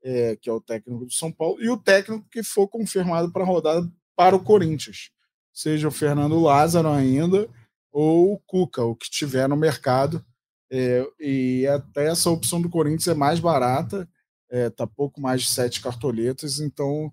[0.04, 3.42] é, que é o técnico do São Paulo, e o técnico que for confirmado para
[3.42, 5.10] a rodada para o Corinthians.
[5.52, 7.48] Seja o Fernando Lázaro ainda,
[7.90, 10.24] ou o Cuca, o que tiver no mercado.
[10.70, 14.08] É, e até essa opção do Corinthians é mais barata,
[14.52, 17.10] é, tá pouco mais de sete cartoletas, então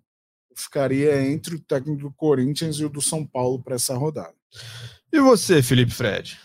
[0.51, 4.35] eu ficaria entre o técnico do Corinthians e o do São Paulo para essa rodada.
[5.11, 6.37] E você, Felipe Fred?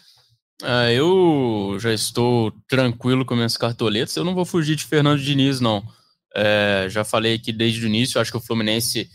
[0.62, 4.14] Ah, eu já estou tranquilo com minhas cartoletas.
[4.14, 5.84] Eu não vou fugir de Fernando Diniz, não.
[6.34, 9.10] É, já falei aqui desde o início, acho que o Fluminense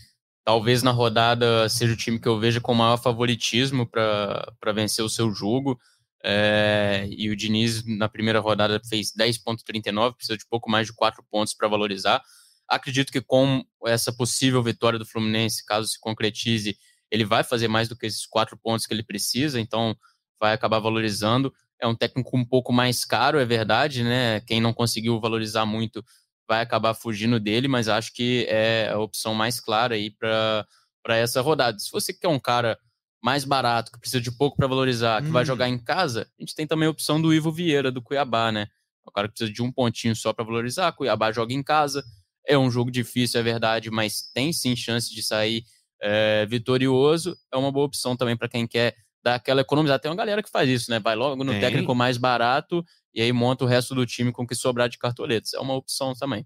[0.46, 5.10] talvez na rodada seja o time que eu veja com maior favoritismo para vencer o
[5.10, 5.80] seu jogo.
[6.24, 11.24] É, e o Diniz, na primeira rodada, fez 10,39, precisa de pouco mais de 4
[11.32, 12.22] pontos para valorizar.
[12.68, 16.78] Acredito que com essa possível vitória do Fluminense, caso se concretize,
[17.10, 19.96] ele vai fazer mais do que esses 4 pontos que ele precisa, então
[20.40, 21.54] vai acabar valorizando.
[21.82, 24.42] É um técnico um pouco mais caro, é verdade, né?
[24.42, 26.04] Quem não conseguiu valorizar muito
[26.48, 30.66] vai acabar fugindo dele, mas acho que é a opção mais clara aí para
[31.08, 31.80] essa rodada.
[31.80, 32.78] Se você quer um cara
[33.22, 35.32] mais barato, que precisa de pouco para valorizar, que hum.
[35.32, 38.52] vai jogar em casa, a gente tem também a opção do Ivo Vieira, do Cuiabá,
[38.52, 38.68] né?
[39.06, 40.92] O cara que precisa de um pontinho só para valorizar.
[40.92, 42.04] Cuiabá joga em casa.
[42.46, 45.64] É um jogo difícil, é verdade, mas tem sim chance de sair
[46.02, 47.36] é, vitorioso.
[47.52, 50.00] É uma boa opção também para quem quer dar aquela economizada.
[50.00, 51.00] Tem uma galera que faz isso, né?
[51.00, 51.62] Vai logo no tem.
[51.62, 54.98] técnico mais barato e aí monta o resto do time com o que sobrar de
[54.98, 55.54] cartoletas.
[55.54, 56.46] É uma opção também.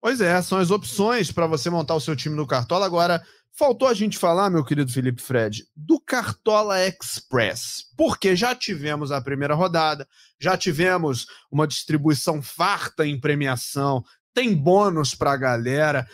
[0.00, 2.86] Pois é, são as opções para você montar o seu time no Cartola.
[2.86, 3.22] Agora,
[3.58, 7.86] faltou a gente falar, meu querido Felipe Fred, do Cartola Express.
[7.96, 10.06] Porque já tivemos a primeira rodada,
[10.38, 16.08] já tivemos uma distribuição farta em premiação, tem bônus para a galera.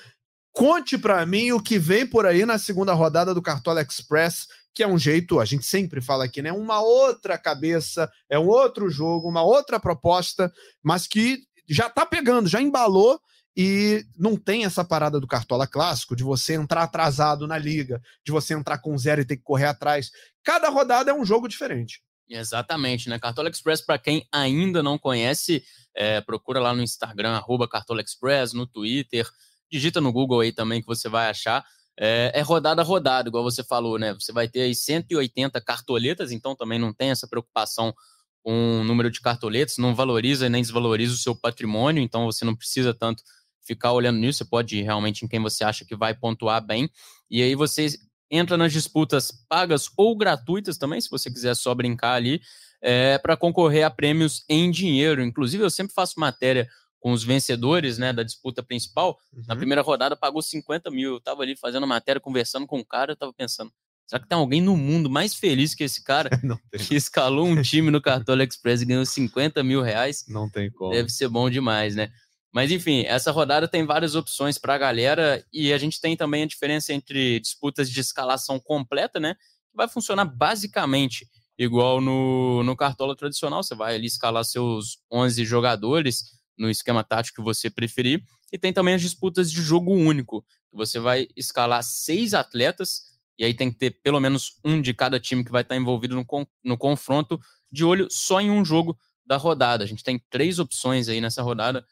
[0.53, 4.82] Conte para mim o que vem por aí na segunda rodada do Cartola Express que
[4.82, 6.51] é um jeito, a gente sempre fala aqui, né?
[6.51, 12.49] Uma outra cabeça, é um outro jogo, uma outra proposta, mas que já tá pegando,
[12.49, 13.20] já embalou
[13.57, 18.32] e não tem essa parada do cartola clássico de você entrar atrasado na liga, de
[18.32, 20.11] você entrar com zero e ter que correr atrás.
[20.42, 22.02] Cada rodada é um jogo diferente.
[22.28, 23.18] Exatamente, né?
[23.18, 25.62] Cartola Express, para quem ainda não conhece,
[25.94, 29.28] é, procura lá no Instagram, arroba Cartola Express, no Twitter,
[29.70, 31.64] digita no Google aí também que você vai achar
[31.98, 34.14] é, é, rodada a rodada, igual você falou, né?
[34.14, 37.94] Você vai ter aí 180 cartoletas, então também não tem essa preocupação
[38.42, 42.55] com o número de cartoletas, não valoriza nem desvaloriza o seu patrimônio, então você não
[42.55, 43.22] precisa tanto
[43.65, 46.91] ficar olhando nisso, você pode ir realmente em quem você acha que vai pontuar bem,
[47.31, 47.87] e aí você
[48.31, 52.41] entra nas disputas pagas ou gratuitas também, se você quiser só brincar ali,
[52.81, 55.23] é, para concorrer a prêmios em dinheiro.
[55.23, 56.69] Inclusive, eu sempre faço matéria
[57.01, 59.19] com os vencedores né, da disputa principal.
[59.33, 59.43] Uhum.
[59.47, 61.15] Na primeira rodada pagou 50 mil.
[61.15, 63.71] Eu tava ali fazendo matéria, conversando com o cara, eu tava pensando,
[64.07, 66.31] será que tem alguém no mundo mais feliz que esse cara
[66.89, 70.25] que escalou um time no Cartola Express e ganhou 50 mil reais?
[70.29, 70.93] Não tem como.
[70.93, 72.11] Deve ser bom demais, né?
[72.55, 76.44] Mas enfim, essa rodada tem várias opções para a galera e a gente tem também
[76.44, 79.34] a diferença entre disputas de escalação completa, né?
[79.34, 81.28] Que vai funcionar basicamente
[81.59, 83.61] igual no, no Cartola tradicional.
[83.61, 86.22] Você vai ali escalar seus 11 jogadores
[86.57, 88.22] no esquema tático que você preferir.
[88.52, 93.44] E tem também as disputas de jogo único, que você vai escalar seis atletas, e
[93.44, 96.24] aí tem que ter pelo menos um de cada time que vai estar envolvido no,
[96.62, 97.40] no confronto,
[97.72, 98.96] de olho só em um jogo
[99.26, 99.82] da rodada.
[99.82, 101.84] A gente tem três opções aí nessa rodada,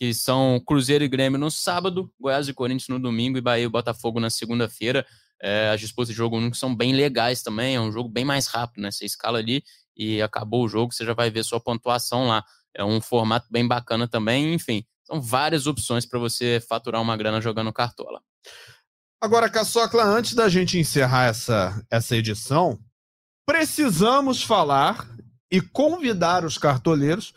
[0.00, 3.68] que são Cruzeiro e Grêmio no sábado, Goiás e Corinthians no domingo e Bahia e
[3.68, 5.06] Botafogo na segunda-feira.
[5.42, 8.46] É, as disputas de jogo único são bem legais também, é um jogo bem mais
[8.46, 8.90] rápido, né?
[8.90, 9.62] Você escala ali
[9.94, 12.42] e acabou o jogo, você já vai ver sua pontuação lá.
[12.74, 14.82] É um formato bem bacana também, enfim.
[15.04, 18.22] São várias opções para você faturar uma grana jogando cartola.
[19.20, 22.78] Agora, Caçocla, antes da gente encerrar essa, essa edição,
[23.44, 25.06] precisamos falar
[25.52, 27.34] e convidar os cartoleiros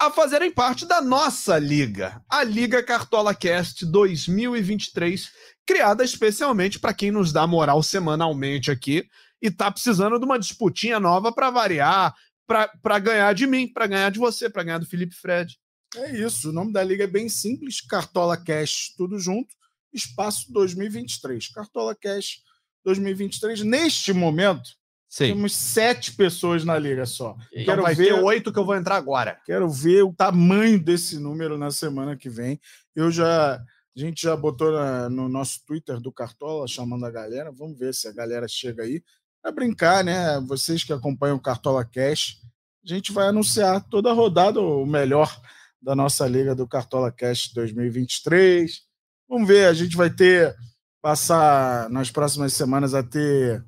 [0.00, 5.30] a fazerem parte da nossa liga, a Liga Cartola Cast 2023,
[5.66, 9.06] criada especialmente para quem nos dá moral semanalmente aqui
[9.42, 12.14] e tá precisando de uma disputinha nova para variar,
[12.46, 15.58] para ganhar de mim, para ganhar de você, para ganhar do Felipe Fred.
[15.94, 19.54] É isso, o nome da liga é bem simples, Cartola Cash, tudo junto,
[19.92, 21.48] espaço 2023.
[21.48, 22.40] Cartola Cash
[22.86, 24.79] 2023, neste momento,
[25.10, 25.34] Sim.
[25.34, 27.36] Temos sete pessoas na liga só.
[27.52, 29.40] Então quero vai ver oito que eu vou entrar agora.
[29.44, 32.60] Quero ver o tamanho desse número na semana que vem.
[32.94, 33.60] Eu já, a
[33.96, 37.50] gente já botou na, no nosso Twitter do Cartola chamando a galera.
[37.50, 39.02] Vamos ver se a galera chega aí
[39.42, 40.38] para brincar, né?
[40.46, 42.36] Vocês que acompanham o Cartola Cash,
[42.84, 45.40] a gente vai anunciar toda a rodada o melhor
[45.82, 48.82] da nossa liga do Cartola Cash 2023.
[49.28, 50.54] Vamos ver, a gente vai ter
[51.02, 53.64] passar nas próximas semanas a ter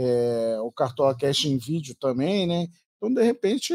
[0.00, 2.68] é, o Cartola Cash em vídeo também, né?
[2.96, 3.74] Então, de repente,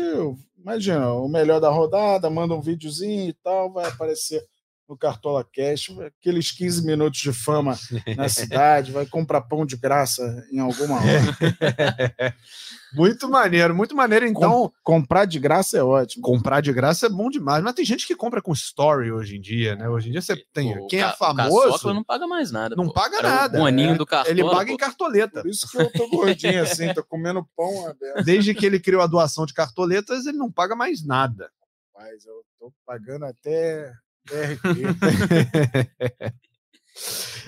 [0.57, 4.41] imagina, o melhor da rodada, manda um videozinho e tal, vai aparecer
[4.88, 7.77] no Cartola Cash, aqueles 15 minutos de fama
[8.17, 12.36] na cidade, vai comprar pão de graça em alguma hora.
[12.93, 14.27] muito maneiro, muito maneiro.
[14.27, 16.21] Então, Com, comprar de graça é ótimo.
[16.21, 19.41] Comprar de graça é bom demais, mas tem gente que compra com story hoje em
[19.41, 19.88] dia, né?
[19.88, 22.75] Hoje em dia você tem o, quem é famoso, não paga mais nada.
[22.75, 22.93] Não pô.
[22.93, 23.61] paga nada.
[23.61, 23.97] O aninho é.
[23.97, 24.31] do cartão.
[24.31, 24.73] Ele paga pô.
[24.73, 25.41] em cartoleta.
[25.41, 28.23] Por isso que eu tô gordinho assim, tô comendo pão aberto.
[28.25, 31.49] Desde que ele criou a doação de cartoletas, ele não paga mais nada.
[31.95, 33.93] Mas eu tô pagando até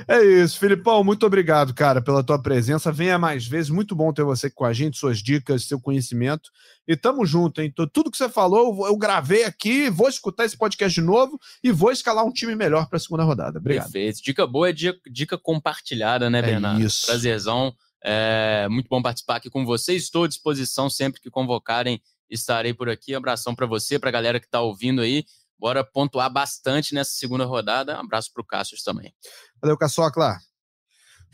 [0.07, 2.91] É isso, Filipão, muito obrigado, cara, pela tua presença.
[2.91, 6.49] Venha mais vezes, muito bom ter você com a gente, suas dicas, seu conhecimento.
[6.87, 7.73] E tamo junto, hein?
[7.93, 11.91] Tudo que você falou, eu gravei aqui, vou escutar esse podcast de novo e vou
[11.91, 13.59] escalar um time melhor para a segunda rodada.
[13.59, 13.91] Obrigado.
[13.91, 14.23] Perfeito.
[14.23, 16.81] Dica boa é dica, dica compartilhada, né, é Bernardo?
[16.81, 17.05] É isso.
[17.05, 17.73] Prazerzão.
[18.03, 20.03] É muito bom participar aqui com vocês.
[20.03, 22.01] Estou à disposição sempre que convocarem.
[22.29, 23.15] Estarei por aqui.
[23.15, 25.25] Abração para você, para a galera que está ouvindo aí.
[25.57, 27.95] Bora pontuar bastante nessa segunda rodada.
[27.97, 29.13] Um abraço para o Cássio também.
[29.61, 30.37] Valeu, Caçocla.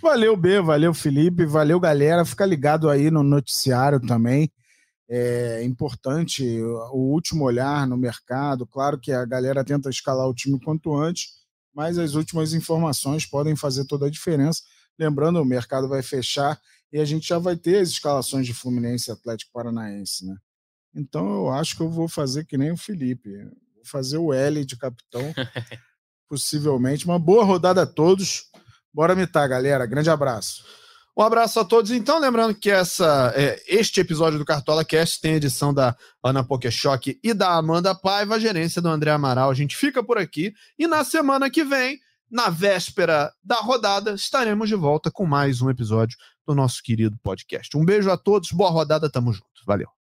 [0.01, 2.25] Valeu, B, valeu, Felipe, valeu, galera.
[2.25, 4.51] Fica ligado aí no noticiário também.
[5.07, 8.65] É importante o último olhar no mercado.
[8.65, 11.27] Claro que a galera tenta escalar o time quanto antes,
[11.73, 14.61] mas as últimas informações podem fazer toda a diferença.
[14.97, 16.59] Lembrando, o mercado vai fechar
[16.91, 20.35] e a gente já vai ter as escalações de Fluminense e Atlético Paranaense, né?
[20.95, 23.29] Então eu acho que eu vou fazer que nem o Felipe
[23.83, 25.33] fazer o L de capitão,
[26.29, 27.05] possivelmente.
[27.05, 28.45] Uma boa rodada a todos.
[28.93, 29.85] Bora mitar, galera.
[29.85, 30.63] Grande abraço.
[31.17, 31.91] Um abraço a todos.
[31.91, 37.19] Então, lembrando que essa, é, este episódio do Cartola Cast tem edição da Ana Pokeshock
[37.21, 39.49] e da Amanda Paiva, gerência do André Amaral.
[39.49, 44.69] A gente fica por aqui e na semana que vem, na véspera da rodada, estaremos
[44.69, 46.17] de volta com mais um episódio
[46.47, 47.75] do nosso querido podcast.
[47.77, 49.47] Um beijo a todos, boa rodada, tamo junto.
[49.65, 50.00] Valeu.